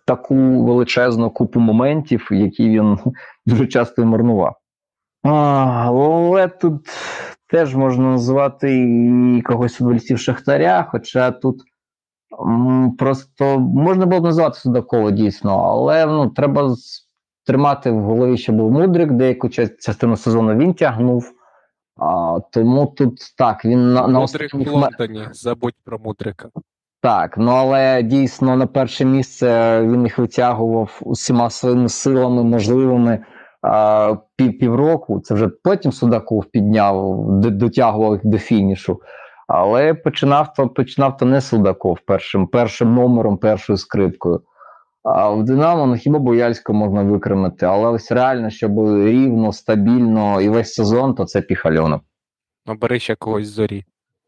[0.06, 2.98] таку величезну купу моментів, які він
[3.46, 4.56] дуже часто марнував.
[5.22, 6.86] Але тут
[7.50, 8.78] теж можна назвати
[9.38, 11.62] і когось футболістів Шахтаря, хоча тут
[12.98, 16.74] просто можна було б назвати Судакова дійсно, але ну, треба
[17.46, 21.32] тримати в голові, що був Мудрик, деяку частину сезону він тягнув.
[21.96, 26.48] А, Тому тут так, він на, на Мудрик в Лондоні, забудь про Мудрика.
[27.02, 33.24] Так, ну але дійсно на перше місце він їх витягував усіма своїми силами можливими
[34.36, 35.20] пів, півроку.
[35.20, 39.00] Це вже потім Судаков підняв, дотягував їх до фінішу.
[39.48, 44.42] Але починав то починав то не Судаков першим першим номером, першою скрипкою.
[45.04, 50.48] А в Динамо ну, хіба Бояльського можна викремити, але ось реально, щоб рівно, стабільно і
[50.48, 52.02] весь сезон, то це піхальонок.
[52.66, 53.84] Ну, бери ще когось зорі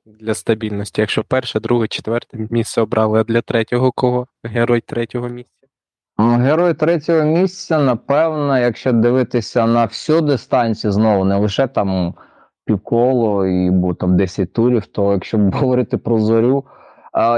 [0.06, 1.00] для стабільності.
[1.00, 4.26] Якщо перше, друге, четверте місце обрали, а для третього кого?
[4.44, 5.50] Герой третього місця.
[6.18, 12.14] Ну, Герой третього місця, напевно, якщо дивитися на всю дистанцію, знову не лише там
[12.64, 16.64] півколо і бо там 10 турів, то якщо б говорити про зорю.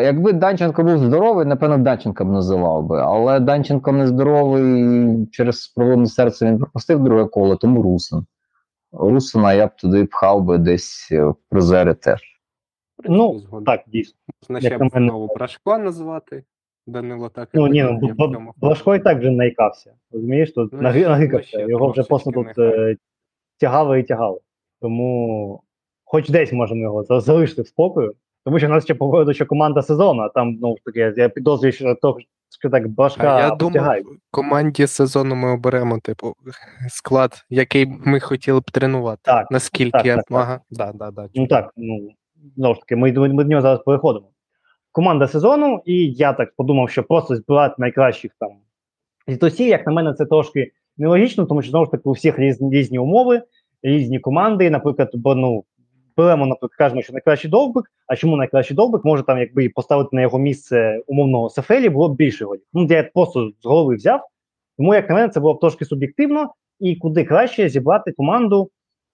[0.02, 3.00] Якби Данченко був здоровий, напевно, Данченка б називав би.
[3.00, 8.26] Але Данченко не здоровий через проблеми з серцем він пропустив друге коло, тому Русин.
[8.92, 12.35] Русина я б туди пхав би десь е, в призери теж.
[13.08, 13.42] Ну.
[13.66, 14.18] Так, дійсно.
[14.50, 16.44] Можна ще знову Брашко назвати.
[16.86, 17.48] Данило так.
[17.54, 19.92] Ну ні, ну Б- Блажко і так вже наїкався.
[20.12, 21.48] Розумієш, тут Ну, нагикався.
[21.48, 22.90] ще Його вже просто тут нехай.
[22.92, 22.96] е,
[23.60, 24.40] тягали і тягали.
[24.80, 25.60] Тому
[26.04, 28.14] хоч десь можемо його залишити в спокою.
[28.44, 31.72] Тому що в нас ще попереду ще команда сезону, а там, ну таке, я підозрюю,
[31.72, 32.18] що того,
[32.60, 34.06] що так А Блажка я думав, потягають.
[34.30, 36.32] команді сезону ми оберемо, типу,
[36.88, 39.20] склад, який ми хотіли б тренувати.
[39.24, 40.16] Так, Наскільки так, я.
[40.16, 40.38] так, так.
[40.38, 41.28] Ага, да, да, да.
[41.34, 42.08] Ну так, ну
[42.56, 44.26] знову ж таки, ми, ми, до нього зараз переходимо.
[44.92, 48.50] Команда сезону, і я так подумав, що просто збирати найкращих там
[49.28, 52.70] звітосів, як на мене, це трошки нелогічно, тому що знову ж таки у всіх різні,
[52.70, 53.42] різні умови,
[53.82, 54.70] різні команди.
[54.70, 55.64] Наприклад, бо ну
[56.16, 57.84] беремо, наприклад, кажемо, що найкращий довбик.
[58.06, 59.04] А чому найкращий довбик?
[59.04, 62.62] Може там, якби поставити на його місце умовного Сефелі, було б більше голів.
[62.72, 64.20] Ну, я просто з голови взяв.
[64.76, 68.70] Тому, як на мене, це було б трошки суб'єктивно, і куди краще зібрати команду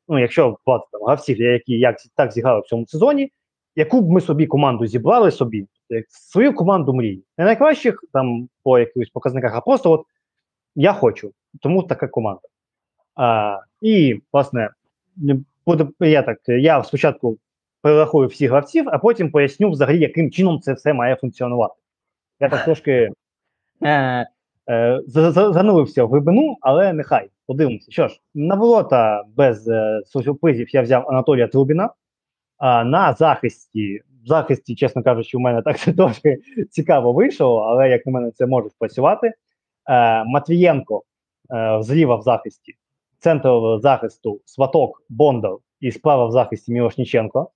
[0.08, 3.32] ну, якщо брати там гравців, які як так зіграли в цьому сезоні,
[3.76, 5.66] яку б ми собі команду зібрали собі,
[6.08, 7.24] свою команду мрії.
[7.38, 10.02] Не найкращих там по якихось показниках, а просто от
[10.74, 12.40] я хочу, тому така команда.
[13.14, 14.70] А, і, власне,
[15.66, 17.38] буде я так, я спочатку
[17.82, 21.74] перерахую всіх гравців, а потім поясню взагалі, яким чином це все має функціонувати.
[22.40, 23.10] Я так трошки
[24.70, 27.90] е, за- за- занурився в глибину, але нехай подивимося.
[27.92, 30.02] Що ж, на ворота без е,
[30.72, 31.90] я взяв Анатолія Трубіна.
[32.58, 36.38] А на захисті, в захисті, чесно кажучи, у мене так це трошки
[36.70, 39.26] цікаво вийшло, але як на мене, це може спрацювати.
[39.26, 39.34] Е,
[40.24, 41.02] Матвієнко
[41.54, 42.74] е, зліва в захисті,
[43.18, 43.48] центр
[43.78, 47.50] захисту Сваток, Бондар і справа в захисті Мілошніченко.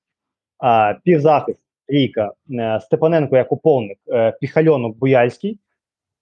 [1.05, 5.59] Півзахист Ріка, е, Степаненко як уповник, е, Піхальонок Буяльський.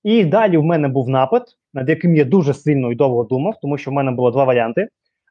[0.04, 1.42] І далі в мене був напад,
[1.74, 4.88] над яким я дуже сильно і довго думав, тому що в мене було два варіанти.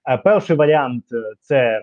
[0.09, 1.81] Е, Перший варіант е, це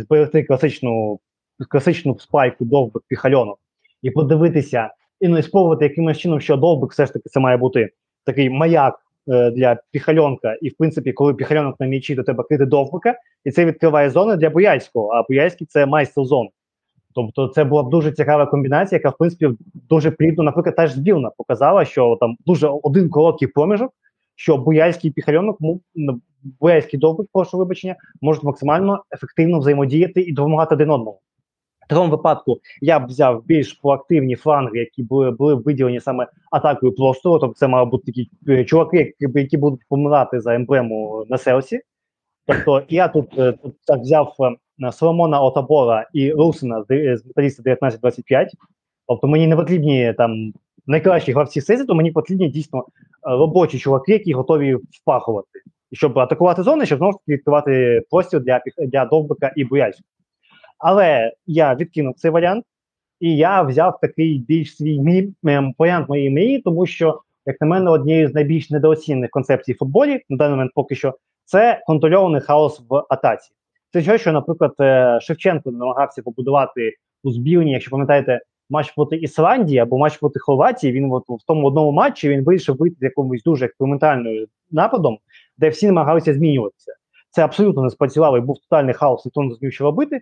[0.00, 1.20] зберегти класичну,
[1.68, 3.58] класичну спайку довбик піхальонок
[4.02, 7.90] і подивитися, і не спробувати якимось чином, що довбик все ж таки це має бути
[8.24, 8.94] такий маяк
[9.28, 10.54] е, для піхальонка.
[10.62, 13.14] І в принципі, коли піхальонок на м'ячі, то треба крити довбика,
[13.44, 16.48] і це відкриває зони для Бояльського, а Бояльський це майстер зон.
[17.14, 19.48] Тобто це була б дуже цікава комбінація, яка в принципі
[19.88, 23.92] дуже плідно, наприклад, теж збірна показала, що там дуже один короткий проміжок,
[24.36, 25.58] що Буяльський і Піхальонок,
[26.60, 31.20] Буяльський довбик, прошу вибачення, можуть максимально ефективно взаємодіяти і допомагати один одному.
[31.84, 36.94] В такому випадку я б взяв більш проактивні фланги, які були, були виділені саме атакою
[36.94, 37.38] простору.
[37.38, 41.80] Тобто це мали бути такі е, чуваки, які, будуть помирати за емблему на селсі.
[42.46, 43.54] Тобто я тут, е,
[43.86, 44.56] так взяв е,
[44.92, 48.50] Соломона Отабора і Русина з металіста 1925.
[49.08, 50.52] Тобто мені не потрібні там
[50.86, 52.84] найкращі гравці сезону, мені потрібні дійсно е,
[53.22, 55.48] робочі чуваки, які готові впахувати.
[55.92, 60.08] Щоб атакувати зони, щоб знову відкривати простір для, для Довбика і Буяльського.
[60.78, 62.64] Але я відкинув цей варіант,
[63.20, 67.66] і я взяв такий більш свій мі, ем, варіант моєї мрії, тому що, як на
[67.66, 71.14] мене, однією з найбільш недооцінених концепцій в футболі на даний момент поки що
[71.44, 73.50] це контрольований хаос в атаці.
[73.94, 76.92] Це що, що, наприклад, е, Шевченко намагався побудувати
[77.22, 78.40] у збірні, якщо пам'ятаєте,
[78.70, 80.92] матч проти Ісландії або матч проти Хорватії.
[80.92, 85.18] Він от в тому одному матчі він вирішив вийти з якомусь дуже експериментальним нападом,
[85.58, 86.92] де всі намагалися змінюватися.
[87.30, 90.20] Це абсолютно не спрацювало і був тотальний хаос, ніхто не зрозумів, що робити.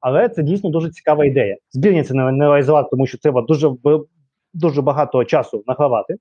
[0.00, 1.56] Але це дійсно дуже цікава ідея.
[1.70, 3.70] Збірні це не реалізувати, тому що треба дуже
[4.54, 6.16] дуже багато часу награвати.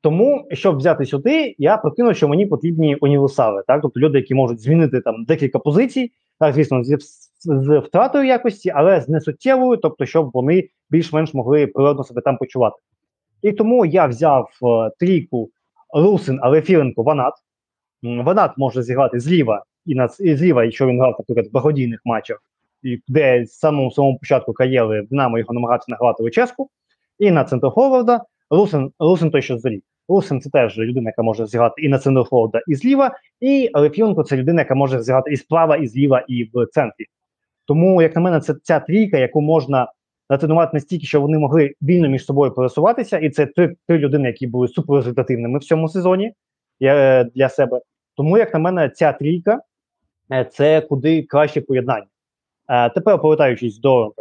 [0.00, 3.82] Тому, щоб взяти сюди, я прикинув, що мені потрібні універсали, так?
[3.82, 6.98] Тобто люди, які можуть змінити там декілька позицій, так, звісно, з,
[7.40, 12.76] з втратою якості, але з несуттєвою, тобто, щоб вони більш-менш могли природно себе там почувати.
[13.42, 15.50] І тому я взяв е, трійку
[15.94, 17.34] Русин, але Філенко Ванат.
[18.02, 22.42] Ванат може зіграти зліва і на і зліва, якщо він грав, наприклад, в благодійних матчах,
[22.82, 26.70] і де з самого самого початку кар'єри Динамо його намагався награти Луческу.
[27.18, 28.20] І на центр Форварда
[28.50, 29.82] Русин, Русин той, що злі.
[30.08, 33.16] Русин це теж людина, яка може зіграти і на центр Форварда, і зліва.
[33.40, 37.06] І Лефіонко це людина, яка може зіграти і справа, і зліва, і в центрі.
[37.64, 39.92] Тому, як на мене, це ця трійка, яку можна
[40.30, 44.46] натренувати настільки, що вони могли вільно між собою пересуватися, і це три, три людини, які
[44.46, 46.32] були суперрезультативними в цьому сезоні
[46.80, 47.80] я, для себе.
[48.16, 49.60] Тому, як на мене, ця трійка
[50.32, 52.06] е, це куди краще поєднання.
[52.68, 54.12] Е, тепер повертаючись до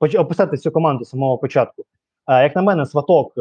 [0.00, 1.84] описати цю команду з самого початку.
[2.30, 3.32] Як на мене, сваток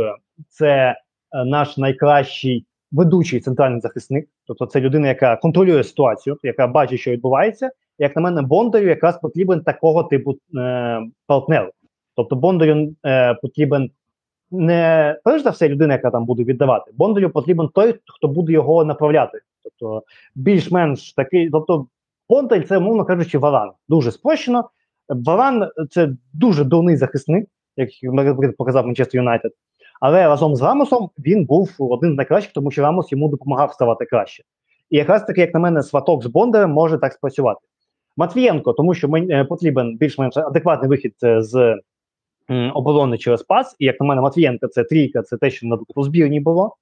[0.50, 0.96] це
[1.32, 4.30] е, наш найкращий ведучий центральний захисник.
[4.48, 7.72] Тобто, це людина, яка контролює ситуацію, яка бачить, що відбувається.
[8.00, 11.72] Як на мене, Бондарю якраз потрібен такого типу е, партнер.
[12.16, 13.92] Тобто Бондарю е, потрібен
[14.52, 16.92] не перш за все людина, яка там буде віддавати.
[16.96, 19.40] Бондарю потрібен той, хто буде його направляти.
[19.64, 20.04] Тобто
[20.36, 21.88] більш-менш такий, тобто
[22.30, 23.72] Бондар це, мовно кажучи, варан.
[23.90, 24.70] Дуже спрощено.
[25.10, 29.51] Варан це дуже дурний захисник, як показав Манчестер Юнайтед.
[30.01, 34.05] Але разом з Рамосом він був один з найкращих, тому що Рамос йому допомагав ставати
[34.05, 34.43] краще.
[34.89, 37.59] І якраз таки, як на мене, сваток з Бондарем може так спрацювати.
[38.17, 41.75] Матвієнко, тому що мені е, потрібен більш-менш адекватний вихід е, з
[42.73, 43.75] оборони через пас.
[43.80, 46.75] І як на мене, Матвієнко це трійка, це те, що наприклад, у збірні було.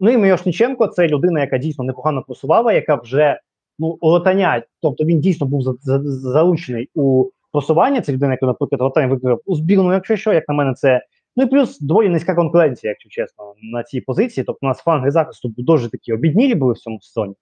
[0.00, 3.40] Ну і Мирошниченко це людина, яка дійсно непогано просувала, яка вже
[3.78, 8.00] ну летання, тобто він дійсно був за, за, залучений у просування.
[8.00, 11.02] Це людина, яка, наприклад, летання викрив у збірну, якщо що, як на мене, це.
[11.36, 14.44] Ну і плюс доволі низька конкуренція, якщо чесно, на цій позиції.
[14.44, 17.34] Тобто у нас фланги захисту дуже такі обіднілі були в цьому сезоні.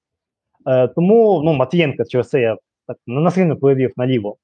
[0.69, 4.37] Е, тому ну, Матвієнка через це я так насильно перевів наліво.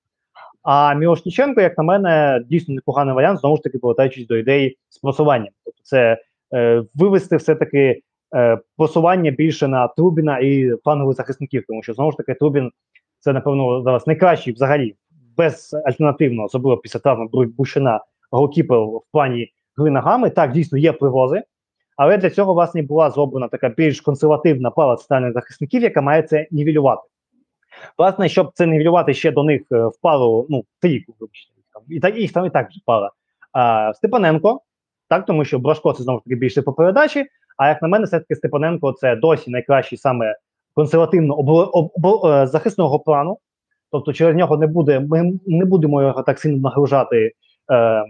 [0.63, 4.99] А Мірошніченко, як на мене, дійсно непоганий варіант, знову ж таки, повертаючись до ідеї з
[4.99, 5.49] просуванням.
[5.65, 6.19] Тобто, це
[6.55, 8.01] е, вивести все-таки
[8.35, 12.71] е, просування більше на Трубіна і флангових захисників, тому що знову ж таки Трубін
[13.19, 14.95] це, напевно, зараз найкращий взагалі
[15.37, 20.31] безальтернативно, особливо після травми Бушина, голкіпер в плані гри ногами.
[20.31, 21.43] Так, дійсно є привози.
[21.97, 26.47] Але для цього, власне, була зроблена така більш консервативна пара центральних захисників, яка має це
[26.51, 27.03] нівелювати.
[27.99, 31.15] Власне, щоб це нівелювати ще до них е, в пару, ну, трійку,
[31.89, 33.11] і так їх там і так пара.
[33.53, 34.61] А, Степаненко,
[35.09, 37.27] так, тому що Брашко це знову ж таки більше по передачі.
[37.57, 40.37] А як на мене, все-таки Степаненко це досі найкращий саме
[40.75, 43.39] консервативно обо- об- обо- е, захисного плану.
[43.93, 47.33] Тобто, через нього не буде, ми не будемо його так сильно нагружати
[47.73, 48.05] е,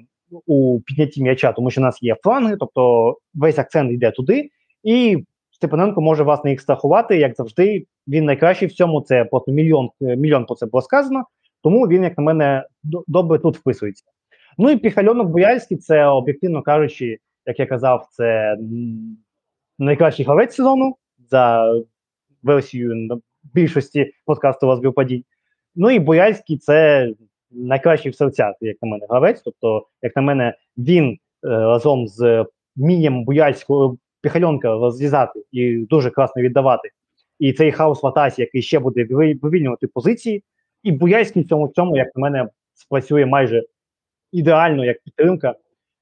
[0.47, 4.51] у піднятті м'яча, тому що у нас є фланги, тобто весь акцент йде туди,
[4.83, 7.87] і Степаненко може власне їх страхувати, як завжди.
[8.09, 9.01] Він найкращий в цьому.
[9.01, 11.25] Це просто мільйон мільйон про це було сказано.
[11.63, 12.67] Тому він, як на мене,
[13.07, 14.05] добре тут вписується.
[14.59, 18.57] Ну і Піхальонок Бояльський, це об'єктивно кажучи, як я казав, це
[19.79, 20.97] найкращий гравець сезону
[21.31, 21.73] за
[22.43, 23.21] версією
[23.55, 25.25] більшості подкасту вас падінь.
[25.75, 27.09] Ну і Бояльський це
[27.51, 29.43] найкращий в серцях, як на мене, гравець.
[29.45, 32.47] Тобто, як на мене, він е, разом з
[32.77, 36.91] вмінням Бояльського Піхальонка розв'язати і дуже класно віддавати.
[37.39, 39.05] І цей хаос в атаці, який ще буде
[39.43, 40.45] вивільнювати позиції,
[40.83, 43.63] і Буяльський в цьому, цьому, як на мене, спрацює майже
[44.33, 45.55] ідеально як підтримка.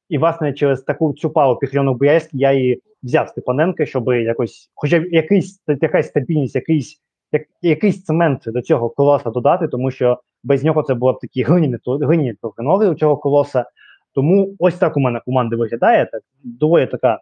[0.08, 5.00] І, власне, через таку цю пару Піхальонок Буяльський я і взяв Степаненка, щоб якось, хоча
[5.00, 7.00] б якийсь якась стабільність, якийсь,
[7.32, 11.42] як, якийсь цемент до цього колоса додати, тому що без нього це було б такі
[11.42, 12.34] глиняні, глиняні
[12.90, 13.64] у цього колоса.
[14.14, 17.20] Тому ось так у мене команда виглядає, так доволі така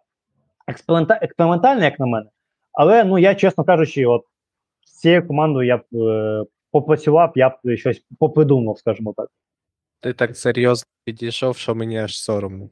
[0.67, 2.29] експеримента- експериментальна, як на мене.
[2.73, 4.21] Але ну я, чесно кажучи, от
[4.85, 9.29] з цією командою я б е, попрацював, я б щось попридумав, скажімо так.
[9.99, 12.69] Ти так серйозно підійшов, що мені аж соромно.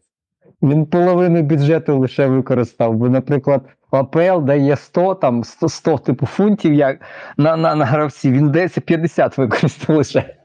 [0.61, 6.73] Він половину бюджету лише використав, бо, наприклад, АПЛ дає 100, там 100, 100 типу фунтів
[6.73, 7.01] як
[7.37, 10.35] на, на, на гравців, він здається 50 використав лише,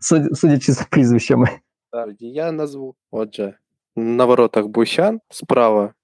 [0.00, 1.48] суд- судячи за прізвищами.
[2.20, 2.94] Я назву.
[3.10, 3.54] Отже,
[3.96, 5.94] на воротах Бущан, справа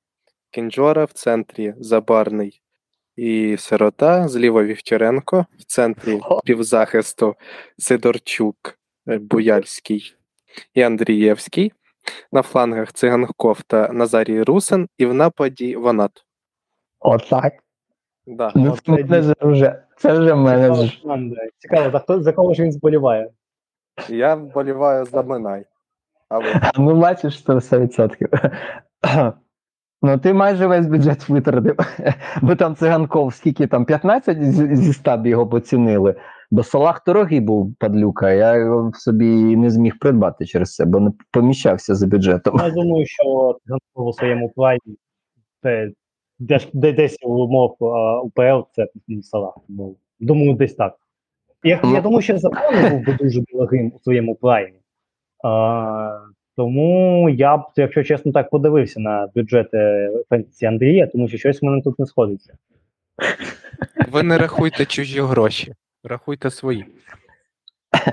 [0.51, 2.63] Кінджора, в центрі Забарний
[3.17, 7.35] і Сирота, зліва Вівчаренко, в центрі півзахисту
[7.79, 8.79] Сидорчук,
[9.09, 10.15] е, Буяльський
[10.75, 11.73] і Андрієвський.
[12.33, 16.25] На флангах Циганков та Назарій Русин, і в нападі Ванат.
[17.01, 17.53] Отак.
[18.27, 18.53] Да.
[18.55, 19.83] Ну, От це це вже.
[19.97, 21.01] Це вже менеджер.
[21.03, 21.37] Команда.
[21.59, 23.31] Цікаво, за хто за кого ж він зболіває?
[24.09, 25.65] Я вболіваю за Минай.
[26.29, 26.45] А ви?
[26.79, 29.33] Ну, бачиш, це 100%.
[30.05, 31.77] Ну, ти майже весь бюджет витратив.
[32.43, 36.15] Бо там циганков, скільки там, 15 зі зі 100 б його поцінили.
[36.53, 41.01] Бо Салах дорогий був падлюка, я його в собі не зміг придбати через це, бо
[41.01, 42.61] не поміщався за бюджетом.
[42.63, 43.57] Я думаю, що
[43.95, 44.79] у своєму плані
[46.39, 47.77] десь, десь у умов
[48.25, 48.87] УПЛ це
[49.23, 49.55] Салах.
[49.67, 50.95] Тому, думаю, десь так.
[51.65, 54.79] Я, я думаю, що Запорожець був би дуже дорогим у своєму праймі.
[55.45, 56.19] А,
[56.57, 61.65] тому я б, якщо чесно, так подивився на бюджети фентезі Андрія, тому що щось в
[61.65, 62.55] мене тут не сходиться.
[64.13, 65.75] Ви не рахуйте чужі гроші,
[66.05, 66.87] рахуйте свої.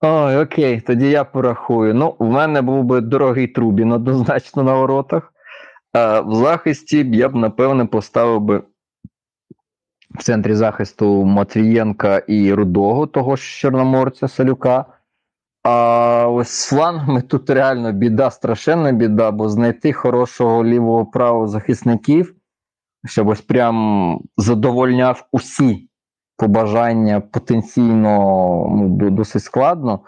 [0.00, 1.94] Ой, окей, тоді я порахую.
[1.94, 5.32] Ну, в мене був би дорогий Трубін однозначно на воротах.
[5.92, 8.62] А в захисті я б, напевне, поставив би
[10.10, 14.84] в центрі захисту Матвієнка і Рудого, того ж Чорноморця Салюка.
[15.62, 22.34] А ось з флангами тут реально біда, страшенна біда, бо знайти хорошого лівого правого захисників,
[23.06, 25.89] щоб ось прям задовольняв усі
[26.40, 28.10] побажання потенційно
[28.70, 30.00] ну, досить складно.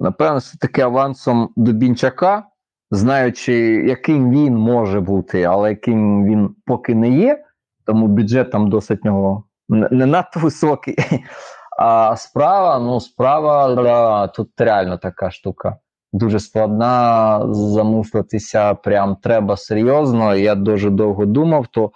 [0.00, 2.44] Напевно, все-таки авансом Дубінчака,
[2.90, 3.54] знаючи,
[3.86, 7.44] яким він може бути, але яким він поки не є,
[7.86, 10.96] тому бюджет там досить нього не надто високий.
[11.78, 15.76] А справа, ну, справа тут реально така штука.
[16.12, 20.34] Дуже складна замислитися, прям треба серйозно.
[20.34, 21.90] Я дуже довго думав, то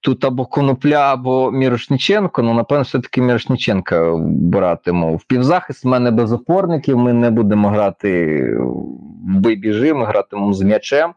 [0.00, 2.42] тут або Конопля, або Мірошниченко.
[2.42, 5.16] Ну, напевно, все-таки Мірошниченка братиму.
[5.16, 6.98] В півзахист в мене без опорників.
[6.98, 8.42] Ми не будемо грати
[9.28, 11.14] в бий-біжи, ми гратимемо з м'ячем.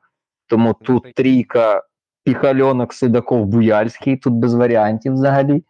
[0.47, 1.83] Тому тут трійка
[2.23, 5.63] Піхальонок, Судаков, Буяльський, тут без варіантів взагалі.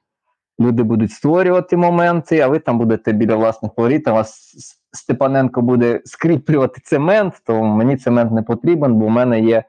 [0.60, 4.56] Люди будуть створювати моменти, а ви там будете біля власних воріт, а вас
[4.92, 9.64] Степаненко буде скріплювати цемент, то мені цемент не потрібен, бо в мене є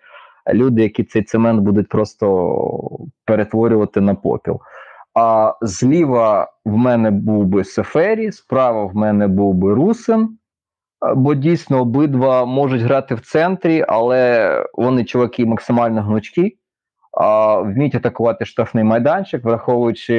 [0.54, 2.56] люди, які цей цемент будуть просто
[3.24, 4.60] перетворювати на попіл.
[5.14, 10.38] А зліва в мене був би Сефері, справа в мене був би Русин,
[11.16, 16.56] бо дійсно обидва можуть грати в центрі, але вони чуваки максимально гнучкі
[17.20, 20.16] а, вміють атакувати штрафний майданчик, враховуючи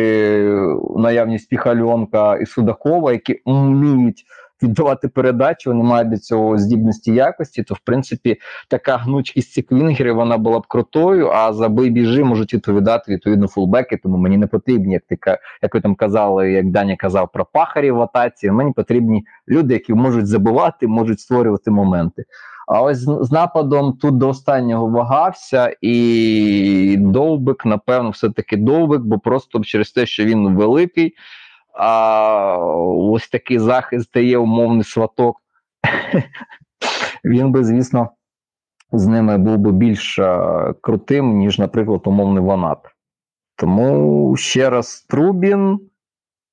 [0.96, 4.24] наявність Піхальонка і Судакова, які вміють
[4.64, 8.38] віддавати передачі, вони мають до цього здібності якості, то в принципі
[8.70, 13.47] така гнучкість цих вінгерів вона була б крутою, а за бий біжи можуть відповідати відповідно
[13.47, 15.18] фулбеки, тому мені не потрібні, як ти
[15.62, 18.51] як ви там казали, як Даня казав про пахарів в атаці.
[18.51, 22.26] Мені потрібні люди, які можуть забивати, можуть створювати моменти.
[22.68, 29.59] А ось з нападом тут до останнього вагався, і довбик, напевно, все-таки довбик, бо просто
[29.59, 31.16] через те, що він великий,
[31.74, 32.58] а
[32.88, 35.36] ось такий захист дає умовний сваток.
[37.26, 38.10] він би, звісно,
[38.92, 40.40] з ними був би більш е,
[40.82, 42.80] крутим, ніж, наприклад, умовний Ванат.
[43.56, 45.80] Тому ще раз Трубін,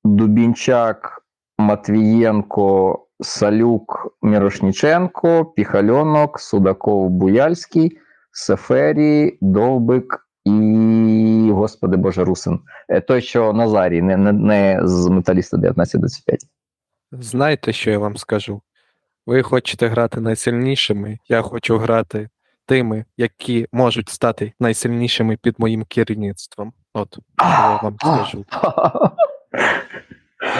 [0.03, 1.21] Дубінчак,
[1.57, 7.97] Матвієнко, Салюк, Мірошніченко, Піхальонок, Судаков, Буяльський,
[8.31, 10.51] Сефері, Довбик і,
[11.59, 12.59] господи Боже, Русин.
[12.89, 16.39] Е, Той, що Назарій, не, не, не з металіста 1925.
[17.11, 18.61] Знаєте, що я вам скажу?
[19.25, 22.29] Ви хочете грати найсильнішими, я хочу грати
[22.65, 26.73] тими, які можуть стати найсильнішими під моїм керівництвом.
[26.93, 28.45] От, я вам скажу.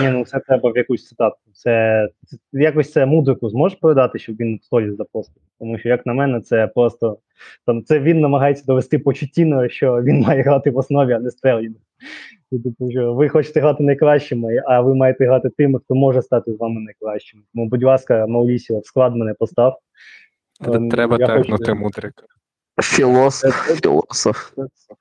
[0.01, 1.37] Ні, ну це треба в якусь цитату.
[1.53, 5.43] Це, це якось це мудрику зможеш передати, щоб він в столі запостив.
[5.59, 7.17] Тому що, як на мене, це просто
[7.65, 11.29] там це він намагається довести почуттіно, що він має грати в основі, а не.
[12.51, 16.81] Типу, ви хочете грати найкращими, а ви маєте грати тими, хто може стати з вами
[16.81, 17.43] найкращим.
[17.53, 19.79] Тому, будь ласка, Маурісіо, в склад мене постав.
[20.67, 22.23] Ем, Треба я хочу- мудрика.
[22.81, 24.51] Філософ, філософ.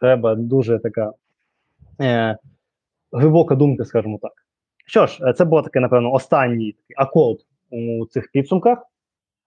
[0.00, 1.12] треба дуже така
[2.00, 2.36] е,
[3.12, 4.32] глибока думка, скажімо так.
[4.88, 7.38] Що ж, е, це було таке, напевно, останній такий акорд
[7.70, 8.82] у цих підсумках.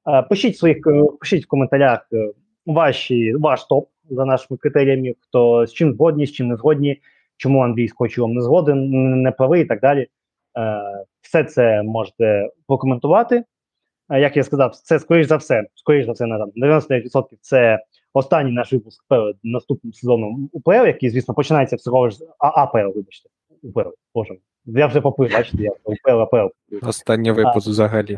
[0.09, 0.77] Е, пишіть, своїх,
[1.19, 2.31] пишіть в коментарях е,
[2.65, 7.01] ваші, ваш топ за нашими критеріями, хто з чим згодні, з чим не згодні,
[7.37, 8.89] чому Андрій з Кочевом не згоден,
[9.21, 10.07] не правий і так далі.
[11.21, 13.43] Все це можете прокоментувати.
[14.09, 17.79] Як я сказав, це скоріш за все, скоріш за все, на там 99% це
[18.13, 22.25] останній наш випуск перед наступним сезоном УПЛ, який, звісно, починається всього ж з
[22.95, 23.29] вибачте.
[23.63, 24.36] УПЛ, боже.
[24.66, 26.47] Я вже поплив, бачите, я УПЛ, АПЛ.
[26.82, 28.17] Останній випуск взагалі.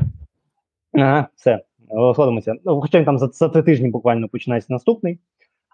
[0.93, 1.59] Ага, все,
[1.89, 2.55] розходимося.
[2.65, 5.19] Ну, хоча він там за, за три тижні буквально починається наступний.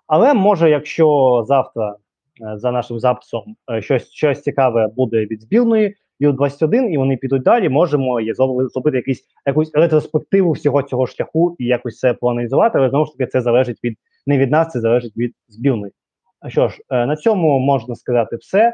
[0.07, 1.95] Але може, якщо завтра
[2.41, 7.43] е, за нашим записом е, щось, щось цікаве буде від збірної Ю-21, і вони підуть
[7.43, 8.21] далі, можемо
[8.69, 13.31] зробити якийсь, якусь ретроспективу всього цього шляху і якось це проаналізувати, але знову ж таки
[13.31, 13.97] це залежить від
[14.27, 15.93] не від нас, це залежить від збірної.
[16.39, 18.73] А що ж, е, на цьому можна сказати все.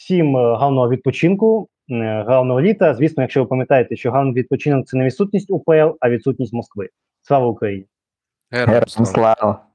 [0.00, 2.94] Всім е, гарного відпочинку, е, гарного літа.
[2.94, 6.88] Звісно, якщо ви пам'ятаєте, що гарний відпочинок це не відсутність УПЛ, а відсутність Москви.
[7.22, 7.86] Слава Україні!
[8.50, 9.69] Героям слава.